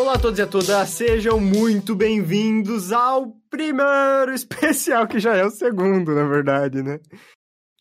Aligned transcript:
Olá 0.00 0.14
a 0.14 0.18
todos 0.18 0.38
e 0.38 0.42
a 0.42 0.46
todas, 0.46 0.88
sejam 0.88 1.38
muito 1.38 1.94
bem-vindos 1.94 2.90
ao 2.90 3.32
primeiro 3.50 4.32
especial, 4.32 5.06
que 5.06 5.20
já 5.20 5.36
é 5.36 5.44
o 5.44 5.50
segundo, 5.50 6.14
na 6.14 6.26
verdade, 6.26 6.82
né? 6.82 6.98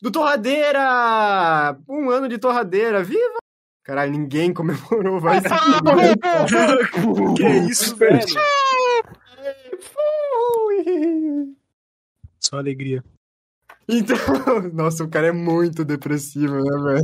Do 0.02 0.12
Torradeira! 0.12 1.80
Um 1.88 2.10
ano 2.10 2.28
de 2.28 2.38
Torradeira, 2.38 3.02
viva! 3.06 3.38
Caralho, 3.86 4.12
ninguém 4.12 4.54
comemorou, 4.54 5.22
vai 5.22 5.40
ser. 5.40 5.48
que 7.38 7.48
isso, 7.72 7.96
velho? 7.96 8.20
Só 12.38 12.58
alegria. 12.58 13.02
Então, 13.92 14.16
nossa, 14.72 15.04
o 15.04 15.10
cara 15.10 15.28
é 15.28 15.32
muito 15.32 15.84
depressivo, 15.84 16.58
né, 16.64 16.84
velho? 16.84 17.04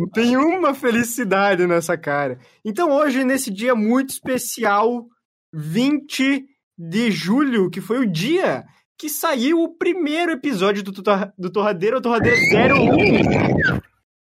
Não 0.00 0.08
tem 0.08 0.34
uma 0.34 0.72
felicidade 0.72 1.66
nessa 1.66 1.98
cara. 1.98 2.38
Então, 2.64 2.90
hoje, 2.90 3.22
nesse 3.22 3.50
dia 3.50 3.74
muito 3.74 4.08
especial, 4.10 5.06
20 5.52 6.46
de 6.78 7.10
julho, 7.10 7.68
que 7.68 7.82
foi 7.82 7.98
o 7.98 8.10
dia 8.10 8.64
que 8.98 9.10
saiu 9.10 9.62
o 9.62 9.76
primeiro 9.76 10.32
episódio 10.32 10.82
do, 10.82 10.90
do 11.36 11.50
Torradeiro, 11.50 12.00
Torradeiro 12.00 12.38
01. 12.38 13.80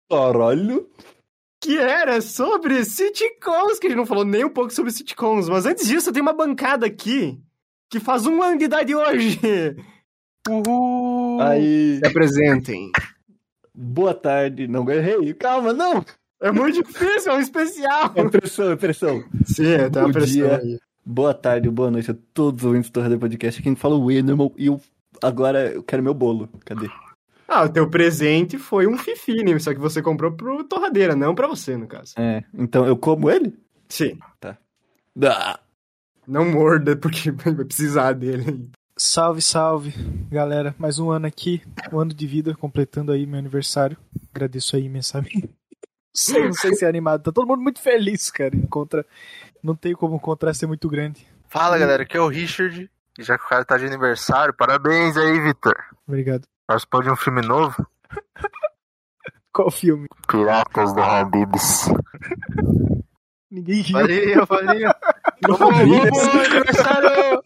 Caralho! 0.10 0.90
Que 1.62 1.78
era 1.78 2.22
sobre 2.22 2.84
sitcoms, 2.84 3.78
que 3.78 3.86
a 3.86 3.90
gente 3.92 4.00
não 4.00 4.06
falou 4.08 4.26
nem 4.26 4.44
um 4.44 4.50
pouco 4.50 4.74
sobre 4.74 4.92
sitcoms. 4.92 5.48
Mas 5.48 5.68
antes 5.68 5.88
disso, 5.88 6.12
tem 6.12 6.24
uma 6.24 6.34
bancada 6.34 6.88
aqui 6.88 7.40
que 7.88 8.00
faz 8.00 8.26
um 8.26 8.42
ano 8.42 8.58
de 8.58 8.66
idade 8.66 8.96
hoje. 8.96 9.40
Uhul! 10.50 11.42
Aí. 11.42 12.00
Se 12.00 12.08
apresentem. 12.08 12.92
Boa 13.74 14.14
tarde. 14.14 14.68
Não 14.68 14.90
errei. 14.90 15.34
Calma, 15.34 15.74
não! 15.74 16.04
É 16.42 16.52
muito 16.52 16.84
difícil, 16.84 17.32
é 17.32 17.36
um 17.36 17.40
especial. 17.40 18.12
É 18.16 18.28
pressão, 18.28 18.72
é 18.72 18.76
pressão. 18.76 19.24
Sim, 19.46 19.64
tem 19.92 20.02
uma 20.02 20.12
pressão 20.12 20.34
dia. 20.34 20.58
aí. 20.58 20.80
Boa 21.06 21.34
tarde, 21.34 21.70
boa 21.70 21.92
noite 21.92 22.10
a 22.12 22.16
todos 22.34 22.62
os 22.62 22.66
ouvintes 22.66 22.90
do 22.90 22.94
Torre 22.94 23.18
Podcast. 23.18 23.60
Aqui 23.60 23.70
a 23.70 23.72
gente 23.72 23.80
fala 23.82 23.96
o 23.96 24.12
Enderman 24.12 24.52
e 24.58 24.66
eu 24.68 24.82
agora 25.22 25.72
eu 25.72 25.84
quero 25.84 26.02
meu 26.02 26.14
bolo. 26.16 26.50
Cadê? 26.66 26.90
Ah, 27.48 27.64
o 27.66 27.70
teu 27.70 27.88
presente 27.90 28.58
foi 28.58 28.88
um 28.88 28.98
fifine, 28.98 29.60
só 29.60 29.74
que 29.74 29.80
você 29.80 30.02
comprou 30.02 30.32
pro 30.32 30.64
Torradeira, 30.64 31.16
não 31.16 31.36
pra 31.36 31.48
você, 31.48 31.76
no 31.78 31.86
caso. 31.86 32.14
É, 32.18 32.44
então 32.54 32.86
eu 32.88 32.98
como 32.98 33.30
ele? 33.30 33.54
Sim. 33.90 34.18
Tá. 34.40 34.58
Ah, 35.24 35.60
Não 36.28 36.50
morda, 36.50 36.96
porque 36.96 37.30
vai 37.32 37.54
precisar 37.54 38.14
dele. 38.14 38.70
Salve, 39.04 39.42
salve, 39.42 39.96
galera. 40.30 40.76
Mais 40.78 41.00
um 41.00 41.10
ano 41.10 41.26
aqui, 41.26 41.60
um 41.92 42.00
ano 42.00 42.14
de 42.14 42.28
vida, 42.28 42.54
completando 42.54 43.12
aí 43.12 43.26
meu 43.26 43.40
aniversário. 43.40 43.98
Agradeço 44.32 44.76
aí 44.76 44.86
imensamente. 44.86 45.50
Sei, 46.16 46.44
não 46.46 46.54
sei 46.54 46.76
se 46.76 46.86
é 46.86 46.88
animado. 46.88 47.24
Tá 47.24 47.32
todo 47.32 47.48
mundo 47.48 47.64
muito 47.64 47.82
feliz, 47.82 48.30
cara. 48.30 48.56
Encontra... 48.56 49.04
Não 49.64 49.76
tem 49.76 49.96
como 49.96 50.18
o 50.18 50.20
contraste 50.20 50.60
ser 50.60 50.68
muito 50.68 50.88
grande. 50.88 51.26
Fala 51.50 51.80
galera, 51.80 52.04
aqui 52.04 52.16
é 52.16 52.22
o 52.22 52.28
Richard. 52.28 52.92
E 53.18 53.24
já 53.24 53.40
que 53.40 53.44
o 53.44 53.50
cara 53.50 53.66
tá 53.66 53.76
de 53.76 53.88
aniversário, 53.88 54.54
parabéns 54.54 55.18
aí, 55.18 55.40
Vitor. 55.40 55.76
Obrigado. 56.08 56.44
Participou 56.68 57.02
de 57.02 57.10
um 57.10 57.16
filme 57.16 57.42
novo? 57.42 57.84
Qual 59.52 59.72
filme? 59.72 60.06
Piratas 60.28 60.94
da 60.94 61.22
Habibs. 61.22 61.90
Ninguém 63.50 63.82
riu. 63.82 63.98
Valeu, 63.98 64.46
valeu. 64.46 64.92
Vamos, 65.58 65.80
aniversário! 65.80 67.42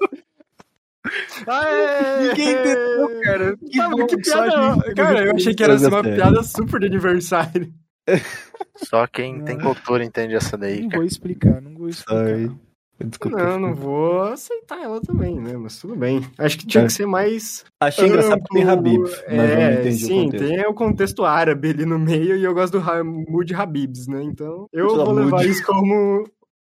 Aê! 1.48 2.28
Ninguém 2.30 2.52
entendeu, 2.52 3.22
cara. 3.24 3.58
Que 3.58 3.80
Ah, 3.82 3.90
mas 3.90 4.00
bom, 4.00 4.08
que 4.08 4.18
piada, 4.18 4.74
gente. 4.86 4.96
cara, 4.96 5.26
eu 5.26 5.36
achei 5.36 5.54
que 5.56 5.64
era 5.64 5.74
assim, 5.74 5.88
uma 5.88 6.04
piada 6.04 6.44
super 6.44 6.80
de 6.80 6.86
aniversário. 6.88 7.74
Só 8.78 9.08
quem 9.08 9.44
tem 9.44 9.58
cultura 9.60 10.04
entende 10.04 10.36
essa 10.36 10.58
daí, 10.58 10.82
Não 10.82 10.90
cara. 10.90 11.00
vou 11.02 11.08
explicar, 11.08 11.62
não 11.62 11.74
vou 11.76 11.90
explicar. 11.90 12.50
Desculpa. 12.98 13.38
Não, 13.38 13.60
não 13.60 13.76
vou 13.76 14.22
aceitar 14.24 14.82
ela 14.82 15.02
também, 15.02 15.38
né? 15.40 15.58
Mas 15.58 15.78
tudo 15.80 15.98
bem. 15.98 16.22
Acho 16.38 16.58
que 16.58 16.66
tinha 16.66 16.84
É. 16.84 16.88
que 16.88 16.94
ser 16.94 17.06
mais. 17.06 17.66
Achei 17.82 18.08
engraçado 18.08 18.42
que 18.42 18.54
tem 18.56 18.64
Habib, 18.64 19.02
mas 19.02 19.22
eu 19.28 19.36
não 19.36 19.44
É, 19.44 19.74
entendi 19.82 19.98
sim, 20.06 20.20
o 20.22 20.24
contexto. 20.26 20.48
tem 20.48 20.66
o 20.68 20.74
contexto 20.74 21.26
árabe 21.26 21.70
ali 21.72 21.86
no 21.86 22.00
meio 22.00 22.38
e 22.38 22.44
eu 22.44 22.54
gosto 22.54 22.80
do 22.80 22.90
Hamud 22.90 23.54
Habibs, 23.54 24.08
né? 24.08 24.24
Então 24.24 24.68
eu 24.72 24.88
vou 24.96 25.12
levar 25.12 25.46
isso 25.46 25.66
como 25.66 26.24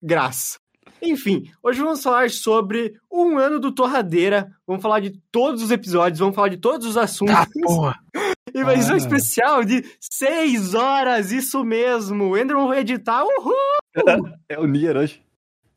graça. 0.03 0.59
Enfim, 1.03 1.51
hoje 1.63 1.81
vamos 1.81 2.03
falar 2.03 2.31
sobre 2.31 2.95
um 3.11 3.39
ano 3.39 3.59
do 3.61 3.73
Torradeira. 3.73 4.51
Vamos 4.67 4.83
falar 4.83 5.01
de 5.01 5.11
todos 5.31 5.63
os 5.63 5.71
episódios, 5.71 6.19
vamos 6.19 6.35
falar 6.35 6.49
de 6.49 6.57
todos 6.57 6.87
os 6.87 6.97
assuntos. 6.97 7.35
Ah, 7.35 7.47
porra. 7.63 7.99
E 8.55 8.65
vai 8.65 8.81
ser 8.81 8.93
um 8.93 8.95
Ah. 8.95 8.97
especial 8.97 9.63
de 9.63 9.85
seis 10.01 10.73
horas, 10.75 11.31
isso 11.31 11.63
mesmo. 11.63 12.31
O 12.31 12.37
Enderman 12.37 12.67
vai 12.67 12.81
editar, 12.81 13.23
uhul! 13.23 13.55
É 14.49 14.59
o 14.59 14.67
Nier 14.67 14.97
hoje. 14.97 15.23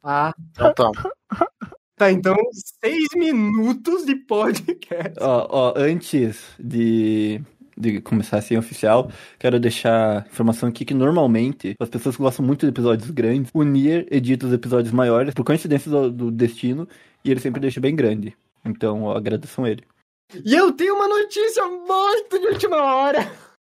Ah, 0.01 0.33
Então 0.51 0.73
toma. 0.73 1.11
tá, 1.97 2.11
então 2.11 2.35
seis 2.81 3.07
minutos 3.13 4.05
de 4.05 4.15
podcast. 4.15 5.13
Ó, 5.19 5.47
ó, 5.49 5.73
antes 5.75 6.41
de, 6.57 7.41
de 7.77 8.01
começar 8.01 8.37
a 8.37 8.41
ser 8.41 8.57
oficial, 8.57 9.11
quero 9.39 9.59
deixar 9.59 10.25
informação 10.27 10.69
aqui 10.69 10.85
que 10.85 10.93
normalmente 10.93 11.75
as 11.79 11.89
pessoas 11.89 12.15
que 12.15 12.21
gostam 12.21 12.45
muito 12.45 12.65
de 12.65 12.71
episódios 12.71 13.09
grandes, 13.11 13.51
o 13.53 13.63
Nier 13.63 14.07
edita 14.11 14.45
os 14.45 14.53
episódios 14.53 14.93
maiores 14.93 15.33
por 15.33 15.43
coincidência 15.43 15.89
do, 15.89 16.11
do 16.11 16.31
destino 16.31 16.87
e 17.23 17.31
ele 17.31 17.39
sempre 17.39 17.61
deixa 17.61 17.79
bem 17.79 17.95
grande. 17.95 18.35
Então, 18.63 19.03
ó, 19.03 19.17
agradeçam 19.17 19.65
ele. 19.65 19.83
E 20.45 20.55
eu 20.55 20.71
tenho 20.71 20.95
uma 20.95 21.07
notícia 21.07 21.65
muito 21.65 22.39
de 22.39 22.47
última 22.47 22.77
hora. 22.77 23.31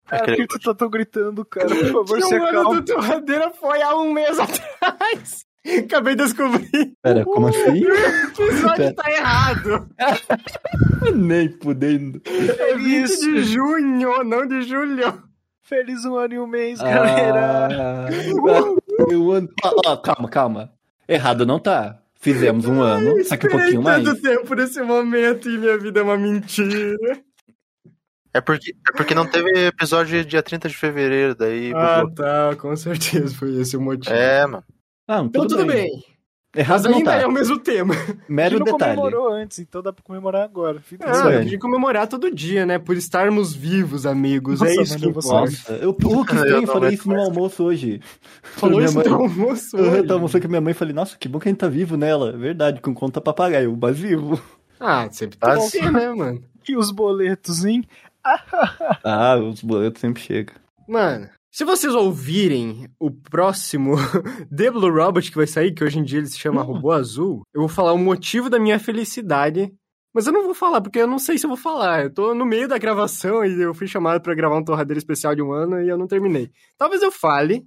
Cara, 0.07 0.25
por 0.27 0.37
que 0.37 0.47
tu 0.47 0.59
tá 0.61 0.75
tão 0.75 0.91
gritando, 0.91 1.45
cara? 1.45 1.69
Por 1.69 1.87
favor, 1.87 2.19
que 2.19 2.23
se 2.23 2.35
o 2.35 2.45
ano 2.45 2.61
acalma. 2.61 2.81
do 2.81 2.85
Torradeira 2.85 3.51
foi 3.51 3.83
há 3.83 3.97
um 3.97 4.13
mês 4.13 4.39
atrás. 4.39 5.47
Acabei 5.87 6.15
de 6.15 6.25
descobrir. 6.25 6.95
Pera, 7.03 7.25
como 7.25 7.49
assim? 7.49 7.85
O 8.39 8.43
episódio 8.43 8.95
tá 8.95 9.11
errado. 9.11 9.89
Nem 11.15 11.49
podendo. 11.49 12.21
É 12.27 12.75
20 12.77 13.05
Isso. 13.05 13.33
de 13.33 13.45
junho, 13.45 14.25
não 14.25 14.47
de 14.47 14.63
julho. 14.63 15.23
Feliz 15.63 16.05
um 16.05 16.17
ano 16.17 16.35
e 16.35 16.39
um 16.39 16.47
mês, 16.47 16.81
galera. 16.81 17.69
Ah, 17.73 18.07
ando- 19.33 19.55
ó, 19.65 19.73
ó, 19.87 19.97
calma, 19.97 20.29
calma. 20.29 20.73
Errado 21.09 21.47
não 21.47 21.59
tá. 21.59 22.01
Fizemos 22.21 22.67
um 22.67 22.81
ano, 22.83 23.23
só 23.25 23.37
que 23.37 23.47
um 23.47 23.51
pouquinho 23.51 23.83
mais. 23.83 24.03
tanto 24.03 24.21
tempo 24.21 24.55
nesse 24.55 24.83
momento 24.83 25.49
e 25.49 25.57
minha 25.59 25.79
vida 25.79 26.01
é 26.01 26.03
uma 26.03 26.17
mentira. 26.19 26.97
É 28.33 28.41
porque, 28.41 28.73
é 28.73 28.97
porque 28.97 29.15
não 29.15 29.27
teve 29.27 29.67
episódio 29.69 30.25
dia 30.25 30.43
30 30.43 30.69
de 30.69 30.77
fevereiro, 30.77 31.35
daí. 31.35 31.73
Ah, 31.75 32.01
bugou. 32.01 32.15
tá. 32.15 32.57
Com 32.59 32.75
certeza 32.77 33.35
foi 33.37 33.55
esse 33.61 33.77
o 33.77 33.81
motivo. 33.81 34.15
É, 34.15 34.45
mano. 34.47 34.65
Não, 35.09 35.27
Então 35.27 35.47
tudo 35.47 35.67
bem. 35.67 36.03
Mas 36.57 36.61
Errado 36.61 36.85
não 36.89 36.99
ainda 36.99 37.11
tá. 37.11 37.17
é 37.17 37.27
o 37.27 37.33
mesmo 37.33 37.59
tema. 37.59 37.95
A 37.95 37.97
gente 37.99 38.19
Mero 38.29 38.59
não 38.61 38.65
detalhe. 38.65 38.95
comemorou 38.97 39.29
antes, 39.33 39.59
então 39.59 39.83
dá 39.83 39.93
pra 39.93 40.05
comemorar 40.05 40.45
agora. 40.45 40.81
Fica 40.81 41.05
Ah, 41.11 41.33
é. 41.33 41.39
tem 41.41 41.49
que 41.49 41.59
comemorar 41.59 42.07
todo 42.07 42.33
dia, 42.33 42.65
né? 42.65 42.79
Por 42.79 42.97
estarmos 42.97 43.53
vivos, 43.53 44.07
amigos. 44.07 44.61
Nossa, 44.61 44.71
é 44.73 44.83
isso 44.83 44.93
mano, 44.93 45.01
que 45.01 45.07
eu 45.07 45.11
importa. 45.11 45.35
Nossa, 45.51 45.73
eu, 45.73 45.91
oh, 45.91 45.95
que 46.25 46.33
Eu 46.33 46.37
estranho, 46.37 46.61
não 46.61 46.67
falei 46.73 46.95
isso 46.95 47.09
no 47.09 47.21
almoço 47.21 47.65
hoje. 47.65 48.01
Falou 48.41 48.81
isso 48.81 48.95
mãe- 48.95 49.09
no 49.09 49.15
almoço 49.17 49.77
Eu 49.77 49.85
hoje. 49.85 50.03
tava 50.03 50.15
almoçando 50.15 50.43
com 50.43 50.49
minha 50.49 50.61
mãe 50.61 50.71
e 50.71 50.75
falei, 50.75 50.95
nossa, 50.95 51.19
que 51.19 51.29
bom 51.29 51.41
que 51.41 51.49
a 51.49 51.51
gente 51.51 51.59
tá 51.59 51.67
vivo 51.69 51.97
nela. 51.97 52.31
Verdade, 52.37 52.81
com 52.81 52.95
conta 52.95 53.21
pra 53.21 53.33
pagar. 53.33 53.61
Eu, 53.61 53.77
mas 53.77 53.99
vivo. 53.99 54.41
Ah, 54.79 55.09
sempre 55.11 55.37
tem 55.37 55.51
Ah, 55.51 55.55
que 55.57 55.61
sim. 55.63 55.81
ser, 55.81 55.91
né, 55.91 56.09
mano? 56.15 56.41
E 56.69 56.77
os 56.77 56.93
boletos, 56.93 57.65
hein? 57.65 57.83
Ah, 59.05 59.37
os 59.39 59.61
boletos 59.61 60.01
sempre 60.01 60.23
chegam. 60.23 60.55
Mano, 60.89 61.29
se 61.55 61.65
vocês 61.65 61.95
ouvirem 61.95 62.89
o 62.99 63.13
próximo 63.13 63.95
The 64.53 64.73
Blue 64.73 64.91
Robot 64.91 65.31
que 65.31 65.37
vai 65.37 65.47
sair, 65.47 65.73
que 65.73 65.85
hoje 65.85 66.01
em 66.01 66.03
dia 66.03 66.19
ele 66.19 66.27
se 66.27 66.37
chama 66.37 66.65
Robô 66.65 66.91
Azul, 66.91 67.43
eu 67.55 67.61
vou 67.61 67.69
falar 67.69 67.93
o 67.93 67.99
motivo 67.99 68.51
da 68.51 68.59
minha 68.59 68.77
felicidade. 68.77 69.73
Mas 70.13 70.27
eu 70.27 70.33
não 70.33 70.43
vou 70.43 70.55
falar, 70.55 70.81
porque 70.81 70.99
eu 70.99 71.07
não 71.07 71.17
sei 71.17 71.39
se 71.39 71.47
eu 71.47 71.49
vou 71.49 71.57
falar. 71.57 72.03
Eu 72.03 72.13
tô 72.13 72.35
no 72.35 72.45
meio 72.45 72.67
da 72.67 72.77
gravação 72.77 73.45
e 73.45 73.63
eu 73.63 73.73
fui 73.73 73.87
chamado 73.87 74.21
pra 74.21 74.35
gravar 74.35 74.57
um 74.57 74.65
torradeiro 74.65 74.99
especial 74.99 75.33
de 75.33 75.43
um 75.43 75.53
ano 75.53 75.81
e 75.81 75.89
eu 75.89 75.97
não 75.97 76.09
terminei. 76.09 76.51
Talvez 76.77 77.03
eu 77.03 77.13
fale 77.13 77.65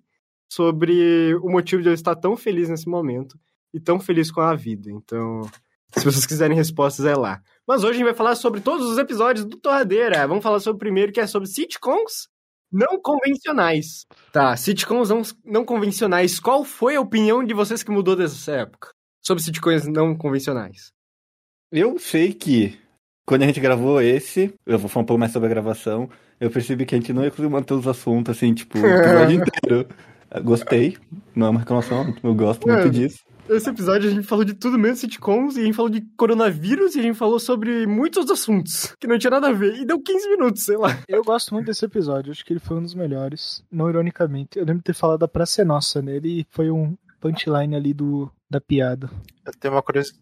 sobre 0.52 1.34
o 1.36 1.50
motivo 1.50 1.82
de 1.82 1.88
eu 1.88 1.94
estar 1.94 2.16
tão 2.16 2.36
feliz 2.36 2.68
nesse 2.68 2.90
momento 2.90 3.40
e 3.74 3.80
tão 3.80 4.02
feliz 4.02 4.30
com 4.30 4.42
a 4.42 4.54
vida. 4.54 4.92
Então, 4.92 5.50
se 5.96 6.04
vocês 6.04 6.26
quiserem 6.26 6.58
respostas, 6.58 7.06
é 7.06 7.16
lá. 7.16 7.42
Mas 7.66 7.86
hoje 7.86 7.92
a 7.92 7.96
gente 8.00 8.06
vai 8.06 8.14
falar 8.14 8.36
sobre 8.36 8.60
todos 8.60 8.86
os 8.86 8.98
episódios 8.98 9.46
do 9.46 9.56
Torradeira. 9.56 10.28
Vamos 10.28 10.44
falar 10.44 10.60
sobre 10.60 10.76
o 10.76 10.80
primeiro, 10.80 11.14
que 11.14 11.22
é 11.22 11.28
sobre 11.28 11.48
sitcoms 11.48 12.28
não 12.72 13.00
convencionais. 13.02 14.06
Tá, 14.32 14.56
sitcoms 14.56 15.10
não, 15.10 15.22
não 15.46 15.66
convencionais. 15.66 16.40
Qual 16.40 16.64
foi 16.64 16.96
a 16.96 17.02
opinião 17.02 17.44
de 17.44 17.54
vocês 17.54 17.84
que 17.84 17.92
mudou 17.92 18.16
dessa 18.16 18.52
época? 18.52 18.90
Sobre 19.22 19.44
sitcoms 19.44 19.88
não 19.88 20.16
convencionais. 20.16 20.92
Eu 21.72 22.00
sei 22.00 22.34
que 22.34 22.80
quando 23.26 23.44
a 23.44 23.46
gente 23.46 23.60
gravou 23.60 24.02
esse, 24.02 24.54
eu 24.66 24.80
vou 24.80 24.88
falar 24.88 25.04
um 25.04 25.06
pouco 25.06 25.20
mais 25.20 25.34
sobre 25.34 25.48
a 25.48 25.50
gravação, 25.50 26.10
eu 26.40 26.50
percebi 26.50 26.86
que 26.86 26.96
a 26.96 26.98
gente 26.98 27.12
não 27.12 27.26
ia 27.26 27.30
conseguir 27.30 27.50
manter 27.50 27.74
os 27.74 27.86
assuntos, 27.86 28.38
assim, 28.38 28.54
tipo, 28.54 28.80
o 28.80 28.86
episódio 28.86 29.36
inteiro. 29.44 29.88
Gostei, 30.44 30.98
não 31.36 31.48
é 31.48 31.50
uma 31.50 31.60
reclamação, 31.60 32.14
eu 32.24 32.36
gosto 32.36 32.68
muito 32.68 32.90
disso. 32.90 33.20
Esse 33.50 33.70
episódio 33.70 34.10
a 34.10 34.14
gente 34.14 34.28
falou 34.28 34.44
de 34.44 34.54
tudo 34.54 34.78
menos 34.78 35.00
sitcoms, 35.00 35.56
e 35.56 35.62
a 35.62 35.64
gente 35.64 35.76
falou 35.76 35.90
de 35.90 36.02
coronavírus, 36.18 36.96
e 36.96 37.00
a 37.00 37.02
gente 37.02 37.18
falou 37.18 37.40
sobre 37.40 37.88
muitos 37.88 38.30
assuntos 38.30 38.94
que 39.00 39.08
não 39.08 39.18
tinha 39.18 39.32
nada 39.32 39.48
a 39.48 39.54
ver. 39.54 39.76
E 39.76 39.86
deu 39.86 40.02
15 40.02 40.30
minutos, 40.30 40.64
sei 40.64 40.76
lá. 40.76 41.00
Eu 41.08 41.24
gosto 41.24 41.54
muito 41.54 41.68
desse 41.68 41.86
episódio, 41.86 42.32
acho 42.32 42.44
que 42.44 42.52
ele 42.52 42.60
foi 42.60 42.78
um 42.78 42.84
dos 42.84 42.94
melhores. 42.94 43.64
Não 43.72 43.90
ironicamente. 43.90 44.60
Eu 44.60 44.66
lembro 44.66 44.80
de 44.80 44.84
ter 44.84 44.94
falado 44.94 45.20
da 45.20 45.28
Praça 45.28 45.62
é 45.62 45.66
Nossa 45.66 46.02
nele 46.02 46.42
e 46.42 46.48
foi 46.50 46.70
um 46.70 46.98
punchline 47.22 47.76
ali 47.76 47.94
do, 47.94 48.30
da 48.50 48.60
piada. 48.60 49.10
Eu 49.46 49.54
tenho 49.54 49.74
uma, 49.74 49.82
curiosi... 49.82 50.14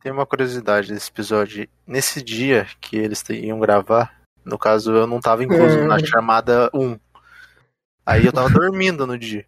tenho 0.00 0.14
uma 0.14 0.26
curiosidade 0.26 0.92
desse 0.92 1.10
episódio. 1.10 1.68
Nesse 1.84 2.22
dia 2.22 2.68
que 2.80 2.96
eles 2.96 3.22
iam 3.30 3.58
gravar, 3.58 4.20
no 4.44 4.56
caso 4.56 4.92
eu 4.92 5.06
não 5.08 5.20
tava 5.20 5.42
incluso 5.42 5.84
na 5.86 5.98
chamada 5.98 6.70
1. 6.72 6.96
Aí 8.06 8.26
eu 8.26 8.32
tava 8.32 8.48
dormindo 8.48 9.06
no 9.06 9.18
dia. 9.18 9.44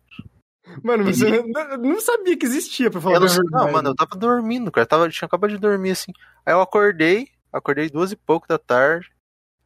Mano, 0.82 1.04
você 1.04 1.42
não, 1.42 1.76
não 1.78 2.00
sabia 2.00 2.36
que 2.36 2.44
existia 2.46 2.90
pra 2.90 3.00
falar 3.00 3.16
Eu 3.16 3.20
não, 3.20 3.28
sei- 3.28 3.42
mano, 3.72 3.90
eu 3.90 3.94
tava 3.94 4.16
dormindo, 4.16 4.70
cara. 4.70 4.82
Eu 4.84 4.88
tava, 4.88 5.08
tinha 5.08 5.26
acabado 5.26 5.50
de 5.50 5.58
dormir 5.58 5.90
assim. 5.92 6.12
Aí 6.44 6.52
eu 6.52 6.60
acordei, 6.60 7.28
acordei 7.52 7.88
duas 7.88 8.12
e 8.12 8.16
pouco 8.16 8.48
da 8.48 8.58
tarde. 8.58 9.10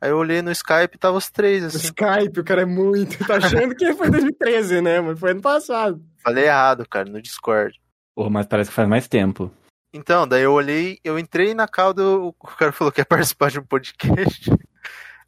Aí 0.01 0.11
eu 0.11 0.17
olhei 0.19 0.41
no 0.41 0.51
Skype 0.51 0.95
e 0.95 0.99
tava 0.99 1.17
os 1.19 1.31
três, 1.31 1.63
assim. 1.63 1.79
Skype, 1.79 2.41
o 2.41 2.45
cara 2.45 2.63
é 2.63 2.67
muito. 2.67 3.19
Tá 3.27 3.37
achando 3.37 3.75
que 3.75 3.93
foi 3.95 4.11
2013, 4.11 4.81
né, 4.81 5.01
mano? 5.01 5.17
Foi 5.17 5.33
ano 5.33 5.43
passado. 5.43 6.03
Falei 6.23 6.45
errado, 6.45 6.89
cara, 6.89 7.11
no 7.11 7.21
Discord. 7.21 7.79
Porra, 8.15 8.31
mas 8.31 8.47
parece 8.47 8.71
que 8.71 8.77
faz 8.77 8.89
mais 8.89 9.07
tempo. 9.09 9.51
Então, 9.93 10.27
daí 10.27 10.43
eu 10.43 10.53
olhei, 10.53 10.99
eu 11.05 11.19
entrei 11.19 11.53
na 11.53 11.67
cauda, 11.67 12.03
o 12.09 12.33
cara 12.33 12.73
falou 12.73 12.93
que 12.93 13.01
ia 13.01 13.05
participar 13.07 13.51
de 13.51 13.59
um 13.59 13.65
podcast. 13.65 14.51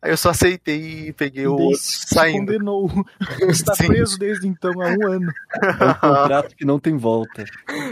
Aí 0.02 0.10
eu 0.10 0.16
só 0.16 0.30
aceitei 0.30 1.08
e 1.08 1.12
peguei 1.12 1.46
o 1.46 1.52
outro 1.54 1.78
se 1.78 2.08
saindo. 2.12 2.38
condenou. 2.52 2.90
Está 3.48 3.74
Sim. 3.76 3.86
preso 3.86 4.18
desde 4.18 4.48
então 4.48 4.72
há 4.82 4.88
um 4.88 5.06
ano. 5.12 5.32
É 5.62 5.84
um 5.84 5.94
contrato 5.94 6.56
que 6.56 6.64
não 6.64 6.80
tem 6.80 6.96
volta. 6.96 7.44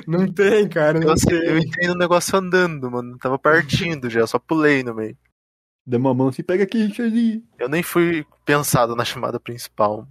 Não 0.08 0.26
tem, 0.26 0.68
cara, 0.68 0.98
não 0.98 1.10
Eu, 1.10 1.16
sei, 1.16 1.38
eu 1.38 1.58
tem. 1.60 1.68
entrei 1.68 1.86
no 1.86 1.94
negócio 1.94 2.36
andando, 2.36 2.90
mano. 2.90 3.16
Tava 3.18 3.38
partindo 3.38 4.10
já, 4.10 4.26
só 4.26 4.40
pulei 4.40 4.82
no 4.82 4.92
meio. 4.94 5.16
Deu 5.86 6.00
uma 6.00 6.12
mão 6.12 6.28
assim, 6.28 6.42
pega 6.42 6.64
aqui, 6.64 6.84
Richardinho. 6.86 7.42
Eu 7.58 7.68
nem 7.68 7.82
fui 7.82 8.26
pensado 8.44 8.96
na 8.96 9.04
chamada 9.04 9.38
principal. 9.38 10.06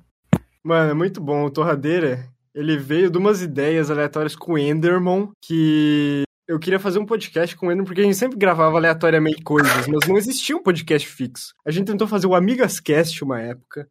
Mano, 0.63 0.92
é 0.92 0.94
muito 0.94 1.19
bom. 1.22 1.44
O 1.45 1.50
Torradeira, 1.52 2.25
ele 2.56 2.78
veio 2.78 3.10
de 3.10 3.18
umas 3.18 3.42
ideias 3.42 3.92
aleatórias 3.92 4.36
com 4.38 4.54
o 4.54 4.57
Enderman, 4.57 5.30
que 5.42 6.24
eu 6.50 6.57
queria 6.57 6.80
fazer 6.80 6.98
um 6.98 7.06
podcast 7.06 7.56
com 7.56 7.68
Enderman, 7.68 7.86
porque 7.86 8.01
a 8.01 8.04
gente 8.04 8.18
sempre 8.18 8.36
gravava 8.36 8.75
aleatoriamente 8.75 9.44
coisas, 9.44 9.86
mas 9.88 10.10
não 10.10 10.18
existia 10.18 10.57
um 10.57 10.63
podcast 10.63 11.07
fixo. 11.07 11.54
A 11.63 11.69
gente 11.69 11.86
tentou 11.86 12.07
fazer 12.07 12.25
o 12.25 12.34
Amigas 12.34 12.80
Cast 12.80 13.24
uma 13.24 13.40
época, 13.40 13.88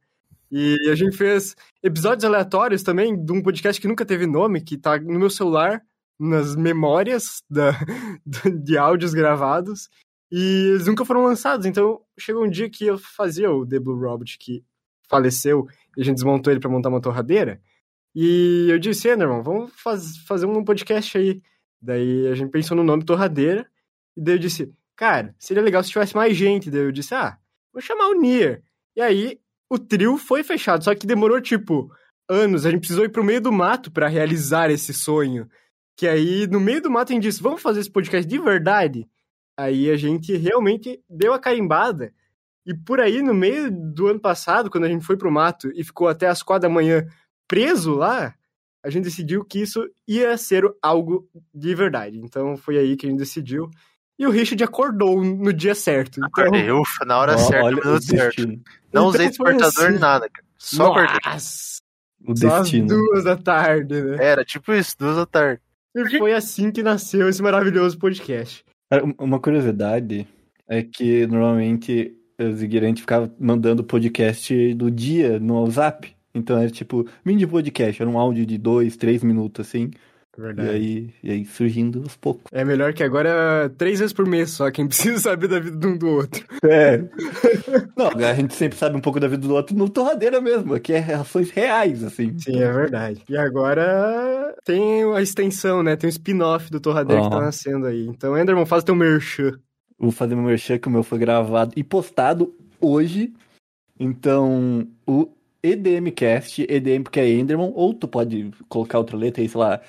e 0.51 0.77
a 0.91 0.95
gente 0.97 1.17
fez 1.17 1.55
episódios 1.85 2.25
aleatórios 2.25 2.83
também 2.83 3.17
de 3.25 3.33
um 3.33 3.41
podcast 3.41 3.81
que 3.81 3.87
nunca 3.87 4.05
teve 4.05 4.27
nome, 4.27 4.61
que 4.61 4.77
tá 4.77 4.99
no 4.99 5.21
meu 5.21 5.31
celular, 5.31 5.81
nas 6.19 6.57
memórias 6.57 7.45
da, 7.49 7.79
de 8.61 8.77
áudios 8.77 9.15
gravados, 9.15 9.89
e 10.29 10.73
eles 10.73 10.89
nunca 10.89 11.05
foram 11.05 11.23
lançados. 11.23 11.65
Então 11.65 12.01
chegou 12.19 12.45
um 12.45 12.51
dia 12.51 12.69
que 12.69 12.87
eu 12.87 12.99
fazia 12.99 13.53
o 13.53 13.65
The 13.65 13.79
Blue 13.79 14.01
Robot, 14.01 14.37
que 14.37 14.65
faleceu, 15.09 15.69
e 15.97 16.01
a 16.01 16.05
gente 16.05 16.17
desmontou 16.17 16.53
ele 16.53 16.59
pra 16.59 16.69
montar 16.69 16.89
uma 16.89 17.01
torradeira. 17.01 17.61
E 18.13 18.67
eu 18.69 18.81
disse, 18.81 19.09
Enderman, 19.09 19.43
vamos 19.43 19.71
faz, 19.77 20.17
fazer 20.27 20.47
um 20.47 20.65
podcast 20.65 21.17
aí. 21.17 21.41
Daí 21.81 22.27
a 22.29 22.35
gente 22.35 22.51
pensou 22.51 22.77
no 22.77 22.85
nome 22.85 23.05
Torradeira. 23.05 23.67
E 24.17 24.21
daí 24.21 24.35
eu 24.35 24.39
disse, 24.39 24.73
cara, 24.97 25.35
seria 25.39 25.63
legal 25.63 25.83
se 25.83 25.91
tivesse 25.91 26.15
mais 26.15 26.37
gente. 26.37 26.71
Daí 26.71 26.81
eu 26.81 26.93
disse, 26.93 27.15
ah, 27.15 27.39
vou 27.73 27.81
chamar 27.81 28.09
o 28.09 28.21
Nier. 28.21 28.63
E 28.97 29.01
aí 29.01 29.41
o 29.71 29.79
trio 29.79 30.17
foi 30.17 30.43
fechado, 30.43 30.85
só 30.85 30.95
que 30.95 31.07
demorou 31.07 31.41
tipo 31.41 31.91
anos. 32.29 32.67
A 32.67 32.71
gente 32.71 32.81
precisou 32.81 33.05
ir 33.05 33.11
pro 33.11 33.25
meio 33.25 33.41
do 33.41 33.53
mato 33.53 33.91
pra 33.91 34.09
realizar 34.09 34.71
esse 34.71 34.93
sonho. 34.93 35.49
Que 35.97 36.07
aí 36.07 36.47
no 36.47 36.61
meio 36.61 36.81
do 36.83 36.91
mato 36.91 37.13
a 37.13 37.15
gente 37.15 37.25
disse, 37.25 37.43
vamos 37.43 37.63
fazer 37.63 37.81
esse 37.81 37.91
podcast 37.91 38.29
de 38.29 38.39
verdade. 38.39 39.09
Aí 39.57 39.91
a 39.91 39.97
gente 39.97 40.37
realmente 40.37 41.03
deu 41.09 41.33
a 41.33 41.39
carimbada. 41.39 42.13
E 42.65 42.75
por 42.75 43.01
aí, 43.01 43.23
no 43.23 43.33
meio 43.33 43.71
do 43.71 44.09
ano 44.09 44.21
passado, 44.21 44.71
quando 44.71 44.85
a 44.85 44.89
gente 44.89 45.05
foi 45.05 45.17
pro 45.17 45.33
mato 45.33 45.73
e 45.75 45.83
ficou 45.83 46.07
até 46.07 46.27
as 46.29 46.43
quatro 46.43 46.69
da 46.69 46.75
manhã 46.75 47.07
preso 47.49 47.95
lá, 47.95 48.35
a 48.89 48.91
gente 48.91 49.05
decidiu 49.05 49.45
que 49.45 49.61
isso 49.61 49.87
ia 50.07 50.37
ser 50.37 50.65
algo 50.83 51.29
de 51.55 51.75
verdade. 51.75 52.19
Então 52.19 52.57
foi 52.57 52.79
aí 52.79 52.97
que 52.97 53.07
a 53.07 53.11
gente 53.11 53.19
decidiu. 53.19 53.69
E 54.19 54.27
o 54.27 54.31
Richard 54.31 54.63
acordou 54.65 55.23
no 55.23 55.53
dia 55.53 55.75
certo. 55.77 56.17
Então, 56.19 56.29
Acordei, 56.29 56.71
ufa, 56.73 57.05
na 57.05 57.19
hora 57.19 57.35
Ó, 57.35 57.39
certa, 57.39 57.65
olha 57.65 57.77
no 57.77 57.85
minuto 57.85 58.03
certo. 58.05 58.25
destino. 58.37 58.53
Não 58.55 58.63
Então 58.89 59.07
usei 59.07 59.29
despertador 59.29 59.67
assim. 59.69 59.91
nem 59.91 59.99
nada, 60.01 60.29
cara. 60.29 60.47
Só 60.57 60.87
acordei. 60.93 61.17
O 62.27 62.37
só 62.37 62.47
às 62.57 62.61
destino. 62.63 62.89
duas 62.89 63.23
da 63.25 63.37
tarde, 63.37 64.03
né? 64.03 64.17
Era 64.19 64.45
tipo 64.45 64.73
isso, 64.73 64.97
duas 64.99 65.15
da 65.17 65.25
tarde. 65.27 65.61
E 65.95 66.19
foi 66.19 66.33
assim 66.35 66.71
que 66.73 66.83
nasceu 66.83 67.29
esse 67.29 67.41
maravilhoso 67.43 67.97
podcast. 67.99 68.65
Um- 68.93 69.25
Uma 69.25 69.39
curiosidade 69.39 70.27
é 70.69 70.83
que 70.83 71.27
normalmente 71.29 72.13
o 72.41 72.53
Zigueirante 72.53 73.01
ficava 73.03 73.33
mandando 73.39 73.85
podcast 73.85 74.75
do 74.75 74.91
dia 74.91 75.39
no 75.39 75.63
WhatsApp. 75.63 76.15
Então 76.35 76.59
era 76.59 76.71
tipo, 76.71 77.07
mini 77.25 77.47
podcast, 77.47 78.01
era 78.03 78.11
um 78.11 78.19
áudio 78.19 78.45
de 78.45 78.59
dois, 78.59 78.97
três 78.97 79.23
minutos 79.23 79.67
assim. 79.67 79.91
E 80.37 80.41
Verdade. 80.41 80.71
aí, 80.71 81.15
e 81.21 81.31
aí 81.33 81.45
surgindo 81.45 82.01
aos 82.01 82.17
poucos. 82.17 82.45
É 82.53 82.65
melhor 82.65 82.95
que 82.95 83.03
agora 83.03 83.69
três 83.77 83.99
vezes 83.99 84.13
por 84.13 84.25
mês 84.25 84.51
só, 84.51 84.71
quem 84.71 84.87
precisa 84.89 85.19
saber 85.19 85.49
da 85.49 85.59
vida 85.59 85.77
de 85.77 85.87
um 85.87 85.99
do 85.99 86.09
outro. 86.09 86.47
É. 86.63 86.99
Não, 87.97 88.07
a 88.25 88.35
gente 88.35 88.55
sempre 88.55 88.79
sabe 88.79 88.97
um 88.97 89.01
pouco 89.01 89.19
da 89.19 89.27
vida 89.27 89.49
do 89.49 89.53
outro 89.53 89.77
no 89.77 89.89
Torradeira 89.89 90.41
mesmo, 90.41 90.79
que 90.79 90.93
é 90.93 91.01
relações 91.01 91.51
reais, 91.51 92.05
assim. 92.05 92.39
Sim, 92.39 92.61
é 92.61 92.73
verdade. 92.73 93.21
E 93.29 93.37
agora 93.37 94.55
tem 94.65 95.03
a 95.13 95.21
extensão, 95.21 95.83
né? 95.83 95.97
Tem 95.97 96.07
o 96.07 96.11
spin-off 96.11 96.71
do 96.71 96.79
Torradeira 96.79 97.23
que 97.23 97.31
tá 97.31 97.41
nascendo 97.41 97.87
aí. 97.87 98.07
Então, 98.07 98.39
Enderman, 98.39 98.65
faz 98.65 98.85
teu 98.85 98.95
merchan. 98.95 99.59
Vou 99.99 100.13
fazer 100.13 100.37
meu 100.37 100.45
merchan, 100.45 100.79
que 100.79 100.87
o 100.87 100.91
meu 100.91 101.03
foi 101.03 101.19
gravado 101.19 101.73
e 101.75 101.83
postado 101.83 102.55
hoje. 102.81 103.33
Então, 103.99 104.87
o 105.05 105.29
EDMcast, 105.73 106.63
EDM 106.69 107.03
porque 107.05 107.21
é 107.21 107.31
Enderman, 107.31 107.73
ou 107.75 107.95
tu 107.95 108.09
pode 108.09 108.51
colocar 108.69 108.99
outra 108.99 109.17
letra 109.17 109.43
aí, 109.43 109.49
sei 109.49 109.61
lá, 109.61 109.81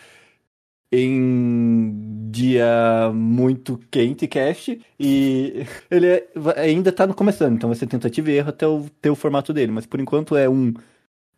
em 0.91 2.29
dia 2.31 3.11
muito 3.13 3.77
quente 3.91 4.27
cast, 4.27 4.79
e 4.99 5.65
ele 5.89 6.07
é- 6.07 6.27
ainda 6.57 6.91
tá 6.91 7.05
no 7.07 7.13
começando, 7.13 7.55
então 7.55 7.69
vai 7.69 7.77
ser 7.77 7.87
tentativa 7.87 8.31
e 8.31 8.35
erro 8.37 8.49
até 8.49 8.67
o, 8.67 8.89
ter 9.01 9.09
o 9.09 9.15
formato 9.15 9.53
dele, 9.53 9.71
mas 9.71 9.85
por 9.85 9.99
enquanto 9.99 10.35
é 10.35 10.49
um, 10.49 10.73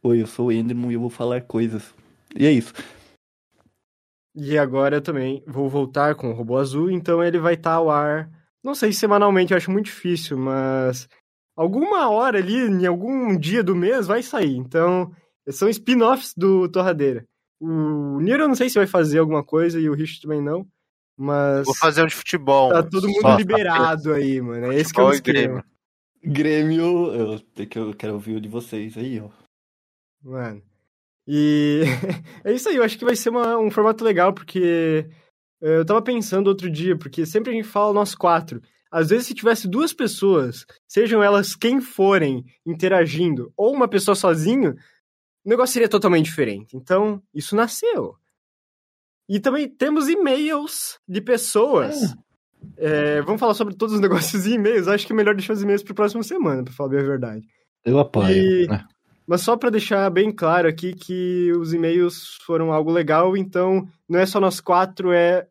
oi, 0.03 0.21
eu 0.21 0.27
sou 0.27 0.47
o 0.47 0.51
Enderman 0.51 0.91
e 0.91 0.95
eu 0.95 1.01
vou 1.01 1.09
falar 1.09 1.41
coisas. 1.41 1.93
E 2.35 2.45
é 2.45 2.51
isso. 2.51 2.73
E 4.33 4.57
agora 4.57 4.95
eu 4.97 5.01
também 5.01 5.43
vou 5.45 5.69
voltar 5.69 6.15
com 6.15 6.29
o 6.29 6.33
Robô 6.33 6.57
Azul, 6.57 6.89
então 6.89 7.21
ele 7.23 7.37
vai 7.37 7.55
estar 7.55 7.73
ao 7.73 7.89
ar, 7.89 8.29
não 8.63 8.73
sei 8.73 8.93
se 8.93 8.99
semanalmente, 8.99 9.51
eu 9.51 9.57
acho 9.57 9.69
muito 9.71 9.85
difícil, 9.87 10.37
mas 10.37 11.07
alguma 11.61 12.09
hora 12.09 12.37
ali, 12.39 12.55
em 12.57 12.85
algum 12.85 13.37
dia 13.37 13.63
do 13.63 13.75
mês, 13.75 14.07
vai 14.07 14.21
sair. 14.23 14.55
Então, 14.57 15.11
são 15.49 15.69
spin-offs 15.69 16.33
do 16.35 16.67
Torradeira. 16.69 17.25
O 17.59 18.19
Nier 18.19 18.39
eu 18.39 18.47
não 18.47 18.55
sei 18.55 18.69
se 18.69 18.77
vai 18.79 18.87
fazer 18.87 19.19
alguma 19.19 19.43
coisa 19.43 19.79
e 19.79 19.87
o 19.87 19.93
Rich 19.93 20.21
também 20.21 20.41
não, 20.41 20.65
mas 21.15 21.65
Vou 21.65 21.75
fazer 21.75 22.03
um 22.03 22.07
de 22.07 22.15
futebol. 22.15 22.71
tá 22.71 22.81
todo 22.81 23.07
mundo 23.07 23.21
Só, 23.21 23.35
liberado 23.35 24.13
aí, 24.13 24.41
mano. 24.41 24.71
É 24.71 24.75
esse 24.75 24.91
que 24.93 24.99
é 24.99 25.03
o 25.03 25.11
Futebol 25.13 25.33
esquema. 25.33 25.63
Grêmio. 26.23 26.83
Grêmio, 26.83 27.13
eu, 27.13 27.67
que 27.67 27.77
eu 27.79 27.93
quero 27.93 28.13
ouvir 28.13 28.35
o 28.37 28.41
de 28.41 28.49
vocês 28.49 28.97
aí, 28.97 29.19
ó. 29.19 29.29
Mano. 30.23 30.61
E 31.27 31.81
é 32.43 32.51
isso 32.53 32.67
aí, 32.69 32.75
eu 32.77 32.83
acho 32.83 32.97
que 32.97 33.05
vai 33.05 33.15
ser 33.15 33.29
uma- 33.29 33.57
um 33.57 33.69
formato 33.69 34.03
legal, 34.03 34.33
porque 34.33 35.05
eh, 35.61 35.77
eu 35.77 35.85
tava 35.85 36.01
pensando 36.01 36.47
outro 36.47 36.69
dia, 36.69 36.97
porque 36.97 37.25
sempre 37.25 37.51
a 37.51 37.53
gente 37.53 37.67
fala 37.67 37.93
nós 37.93 38.15
quatro. 38.15 38.59
Às 38.91 39.09
vezes, 39.09 39.27
se 39.27 39.33
tivesse 39.33 39.67
duas 39.67 39.93
pessoas, 39.93 40.65
sejam 40.87 41.23
elas 41.23 41.55
quem 41.55 41.79
forem, 41.79 42.43
interagindo, 42.65 43.53
ou 43.55 43.73
uma 43.73 43.87
pessoa 43.87 44.15
sozinho, 44.15 44.75
o 45.45 45.49
negócio 45.49 45.73
seria 45.73 45.87
totalmente 45.87 46.25
diferente. 46.25 46.75
Então, 46.75 47.21
isso 47.33 47.55
nasceu. 47.55 48.15
E 49.29 49.39
também 49.39 49.69
temos 49.69 50.09
e-mails 50.09 50.99
de 51.07 51.21
pessoas. 51.21 52.13
Eh, 52.77 53.21
vamos 53.21 53.39
falar 53.39 53.53
sobre 53.53 53.73
todos 53.75 53.95
os 53.95 54.01
negócios 54.01 54.45
e 54.45 54.53
e-mails. 54.53 54.87
Acho 54.87 55.07
que 55.07 55.13
é 55.13 55.15
melhor 55.15 55.35
deixar 55.35 55.53
os 55.53 55.63
e-mails 55.63 55.81
para 55.83 55.93
próxima 55.95 56.21
semana, 56.21 56.63
pra 56.63 56.73
falar 56.73 56.89
bem 56.89 56.99
a 56.99 57.03
verdade. 57.03 57.47
Eu 57.85 57.97
apoio. 57.97 58.29
E- 58.29 58.67
né? 58.67 58.85
Mas 59.25 59.41
só 59.41 59.55
pra 59.55 59.69
deixar 59.69 60.09
bem 60.09 60.31
claro 60.31 60.67
aqui 60.67 60.93
que 60.93 61.53
os 61.53 61.73
e-mails 61.73 62.37
foram 62.45 62.73
algo 62.73 62.91
legal, 62.91 63.37
então 63.37 63.87
não 64.09 64.19
é 64.19 64.25
só 64.25 64.41
nós 64.41 64.59
quatro, 64.59 65.13
é 65.13 65.47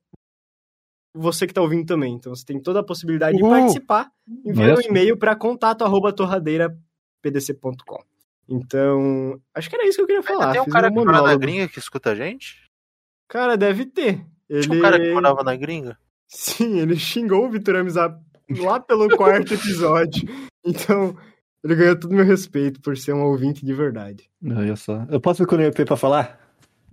você 1.15 1.47
que 1.47 1.55
tá 1.55 1.63
ouvindo 1.63 1.87
também. 1.87 2.15
Então 2.15 2.35
você 2.35 2.45
tem 2.45 2.61
toda 2.61 2.81
a 2.81 2.85
possibilidade 2.85 3.37
de 3.37 3.43
Uhul. 3.43 3.53
participar 3.53 4.11
enviando 4.45 4.79
um 4.79 4.83
e-mail 4.83 5.17
para 5.17 5.37
contato@torradeirapdc.com. 5.37 8.03
Então, 8.49 9.41
acho 9.55 9.71
que 9.71 9.77
era 9.77 9.87
isso 9.87 9.99
que 9.99 10.03
eu 10.03 10.07
queria 10.07 10.23
falar. 10.23 10.53
Tem 10.53 10.61
um 10.61 10.65
Fiz 10.65 10.73
cara 10.73 10.89
um 10.89 10.95
que 10.95 11.05
mora 11.05 11.23
na 11.23 11.37
gringa 11.37 11.69
que 11.69 11.79
escuta 11.79 12.11
a 12.11 12.17
gente? 12.17 12.69
Cara, 13.29 13.57
deve 13.57 13.87
ter. 13.87 14.27
Ele... 14.49 14.63
Tinha 14.63 14.77
um 14.77 14.83
cara 14.83 14.99
que 14.99 15.13
morava 15.13 15.45
na 15.45 15.55
gringa? 15.55 15.97
Sim, 16.27 16.81
ele 16.81 16.97
xingou 16.97 17.47
o 17.47 17.51
Vitor 17.51 17.77
Amizar 17.77 18.19
lá 18.59 18.81
pelo 18.81 19.09
quarto 19.17 19.55
episódio. 19.55 20.29
Então, 20.65 21.17
ele 21.63 21.77
ganhou 21.77 21.99
todo 21.99 22.11
o 22.11 22.15
meu 22.15 22.25
respeito 22.25 22.81
por 22.81 22.97
ser 22.97 23.13
um 23.13 23.23
ouvinte 23.23 23.65
de 23.65 23.73
verdade. 23.73 24.29
Olha 24.45 24.75
só. 24.75 25.07
Eu 25.09 25.21
posso 25.21 25.43
me 25.43 25.49
conectar 25.49 25.85
pra 25.85 25.97
falar? 25.97 26.41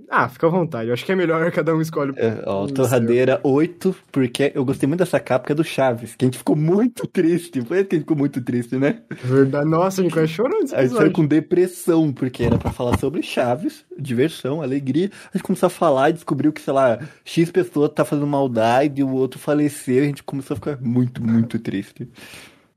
Ah, 0.09 0.29
fica 0.29 0.47
à 0.47 0.49
vontade. 0.49 0.87
Eu 0.87 0.93
acho 0.93 1.05
que 1.05 1.11
é 1.11 1.15
melhor 1.15 1.51
cada 1.51 1.75
um 1.75 1.81
escolhe. 1.81 2.13
É, 2.15 2.41
ó, 2.45 2.65
torradeira 2.67 3.39
8, 3.43 3.95
porque 4.11 4.51
eu 4.55 4.63
gostei 4.63 4.87
muito 4.87 4.99
dessa 4.99 5.19
capa 5.19 5.45
que 5.45 5.51
é 5.51 5.55
do 5.55 5.63
Chaves, 5.63 6.15
que 6.15 6.23
a 6.23 6.27
gente 6.27 6.37
ficou 6.37 6.55
muito 6.55 7.05
triste. 7.07 7.61
Foi 7.61 7.83
que 7.83 7.95
a 7.95 7.97
gente 7.97 8.05
ficou 8.05 8.17
muito 8.17 8.41
triste, 8.41 8.77
né? 8.77 9.01
Verdade. 9.23 9.69
Nossa, 9.69 10.01
a 10.01 10.03
gente 10.03 10.13
quase 10.13 10.31
nesse 10.31 10.41
A 10.41 10.59
gente 10.61 10.69
saiu 10.71 10.85
episódio. 10.85 11.11
com 11.13 11.25
depressão, 11.25 12.13
porque 12.13 12.43
era 12.43 12.57
pra 12.57 12.71
falar 12.71 12.97
sobre 12.97 13.21
Chaves, 13.21 13.85
diversão, 13.99 14.61
alegria. 14.61 15.11
A 15.33 15.37
gente 15.37 15.43
começou 15.45 15.67
a 15.67 15.69
falar 15.69 16.09
e 16.09 16.13
descobriu 16.13 16.53
que, 16.53 16.61
sei 16.61 16.73
lá, 16.73 16.99
X 17.25 17.51
pessoa 17.51 17.89
tá 17.89 18.05
fazendo 18.05 18.27
maldade 18.27 19.01
e 19.01 19.03
o 19.03 19.09
outro 19.11 19.39
faleceu. 19.39 20.03
A 20.03 20.07
gente 20.07 20.23
começou 20.23 20.53
a 20.53 20.57
ficar 20.57 20.77
muito, 20.81 21.21
muito 21.23 21.59
triste. 21.59 22.07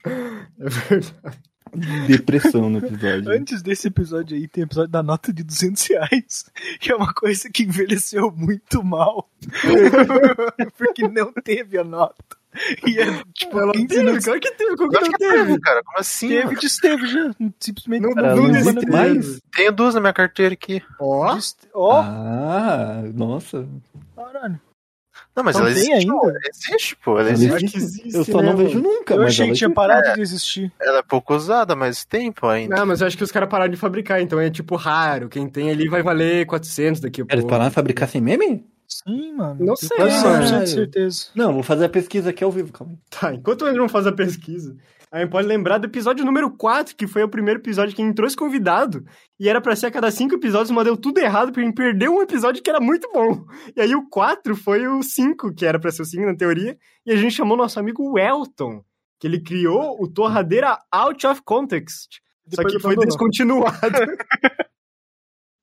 É 0.59 0.69
verdade. 0.69 1.50
Depressão 2.07 2.69
no 2.71 2.79
episódio. 2.79 3.31
Antes 3.31 3.63
desse 3.63 3.89
episódio 3.89 4.37
aí, 4.37 4.49
tem 4.49 4.65
o 4.65 4.67
episódio 4.67 4.91
da 4.91 5.03
nota 5.03 5.33
de 5.33 5.43
200 5.43 5.87
reais, 5.89 6.51
que 6.81 6.91
é 6.93 6.95
uma 6.97 7.13
coisa 7.13 7.49
que 7.51 7.63
envelheceu 7.65 8.31
muito 8.31 8.83
mal. 8.83 9.29
Porque 10.77 11.07
não 11.09 11.33
teve 11.33 11.79
a 11.79 11.85
nota. 11.85 12.17
E 12.85 12.99
é, 12.99 13.23
tipo, 13.33 13.61
Ela 13.61 13.73
15 13.73 13.87
teve, 13.87 14.03
minutos. 14.03 14.25
claro 14.25 14.41
que 14.41 14.51
teve. 14.51 14.77
Como 14.77 14.91
que 14.91 15.01
não 15.01 15.11
que 15.13 15.19
teve? 15.19 15.37
teve, 15.47 15.61
cara. 15.61 15.83
Como 15.85 15.99
assim? 16.01 16.29
Teve, 16.31 16.45
mano? 16.47 16.59
desteve 16.61 17.07
já. 17.07 17.35
Simplesmente. 17.61 18.03
Não, 18.03 18.13
Cara, 18.15 18.35
não 18.35 18.43
não 18.49 18.57
existe 18.57 18.87
mais. 18.91 19.41
Tenho 19.55 19.73
duas 19.73 19.95
na 19.95 20.01
minha 20.01 20.13
carteira 20.13 20.53
aqui. 20.55 20.83
Ó, 20.99 21.33
Deste- 21.35 21.69
Ó, 21.73 22.01
Ah, 22.03 23.03
nossa. 23.15 23.69
caralho. 24.17 24.61
Não, 25.37 25.45
mas 25.45 25.55
Não 25.57 25.63
ela 25.63 25.71
existe. 25.71 25.93
ainda? 25.93 26.13
pô. 26.13 26.29
Ela 26.29 26.39
existe, 26.53 26.97
pô. 26.97 27.11
Ela 27.13 27.21
Ela 27.21 27.33
existe. 27.33 27.77
existe, 27.77 28.15
eu 28.17 28.25
só 28.25 28.41
né, 28.43 28.51
não 28.51 28.57
vejo 28.57 28.75
mano? 28.83 28.89
nunca, 28.97 29.15
Eu 29.15 29.19
mas 29.21 29.29
achei 29.29 29.47
que 29.49 29.55
tinha 29.55 29.71
parado 29.71 30.15
de 30.15 30.21
existir. 30.21 30.73
Ela 30.81 30.99
é 30.99 31.03
pouco 31.03 31.35
usada, 31.35 31.75
mas 31.77 32.05
tem, 32.05 32.33
pô, 32.33 32.49
ainda. 32.49 32.77
Não, 32.77 32.85
mas 32.87 33.01
eu 33.01 33.07
acho 33.07 33.17
que 33.17 33.25
os 33.25 33.31
caras 33.33 33.49
pararam 33.49 33.71
de 33.71 33.77
fabricar, 33.77 34.21
então 34.21 34.41
é 34.41 34.51
tipo 34.51 34.75
raro. 34.77 35.29
Quem 35.29 35.49
tem 35.49 35.71
ali 35.71 35.89
vai 35.89 36.03
valer 36.03 36.47
400 36.47 37.01
daqui 37.01 37.21
a 37.21 37.25
Eles 37.25 37.35
pouco. 37.37 37.49
pararam 37.49 37.69
de 37.69 37.75
fabricar 37.75 38.09
sem 38.09 38.21
meme? 38.21 38.67
Sim, 38.89 39.35
mano. 39.35 39.57
Não 39.65 39.75
Tenho 39.77 40.11
sei, 40.11 40.21
mano. 40.31 40.45
100% 40.45 40.65
de 40.65 40.71
certeza. 40.71 41.27
Não, 41.35 41.53
vou 41.55 41.63
fazer 41.63 41.85
a 41.85 41.89
pesquisa 41.89 42.31
aqui 42.31 42.43
ao 42.43 42.51
vivo, 42.51 42.73
calma. 42.73 42.93
aí. 42.95 42.99
Tá, 43.21 43.33
enquanto 43.33 43.63
o 43.63 43.67
Andrew 43.67 43.89
faz 43.89 44.05
a 44.09 44.13
pesquisa, 44.13 44.77
a 45.11 45.19
gente 45.19 45.31
pode 45.31 45.49
lembrar 45.49 45.79
do 45.79 45.87
episódio 45.87 46.25
número 46.25 46.51
4, 46.51 46.95
que 46.95 47.07
foi 47.07 47.23
o 47.23 47.29
primeiro 47.29 47.59
episódio 47.59 47.95
que 47.95 48.01
a 48.01 48.05
gente 48.05 48.15
trouxe 48.15 48.37
convidado, 48.37 49.05
e 49.39 49.49
era 49.49 49.61
pra 49.61 49.75
ser 49.75 49.87
a 49.87 49.91
cada 49.91 50.11
cinco 50.11 50.37
episódios, 50.37 50.71
mas 50.71 50.85
deu 50.85 50.97
tudo 50.97 51.19
errado, 51.19 51.49
porque 51.49 51.61
a 51.61 51.65
gente 51.65 51.75
perdeu 51.75 52.15
um 52.15 52.23
episódio 52.23 52.63
que 52.63 52.71
era 52.71 52.81
muito 52.81 53.11
bom. 53.13 53.45
E 53.77 53.81
aí 53.81 53.95
o 53.95 54.09
4 54.09 54.55
foi 54.55 54.87
o 54.87 55.03
5, 55.03 55.53
que 55.53 55.67
era 55.67 55.81
pra 55.81 55.91
ser 55.91 56.03
o 56.03 56.05
5 56.05 56.27
na 56.27 56.37
teoria, 56.37 56.79
e 57.05 57.11
a 57.11 57.17
gente 57.17 57.35
chamou 57.35 57.57
nosso 57.57 57.81
amigo 57.81 58.13
Welton, 58.13 58.85
que 59.19 59.27
ele 59.27 59.41
criou 59.41 60.01
o 60.01 60.07
Torradeira 60.07 60.79
Out 60.93 61.27
of 61.27 61.43
Context. 61.43 62.21
Só 62.49 62.63
Depois 62.63 62.75
que 62.75 62.81
foi 62.81 62.97
descontinuado. 62.97 63.77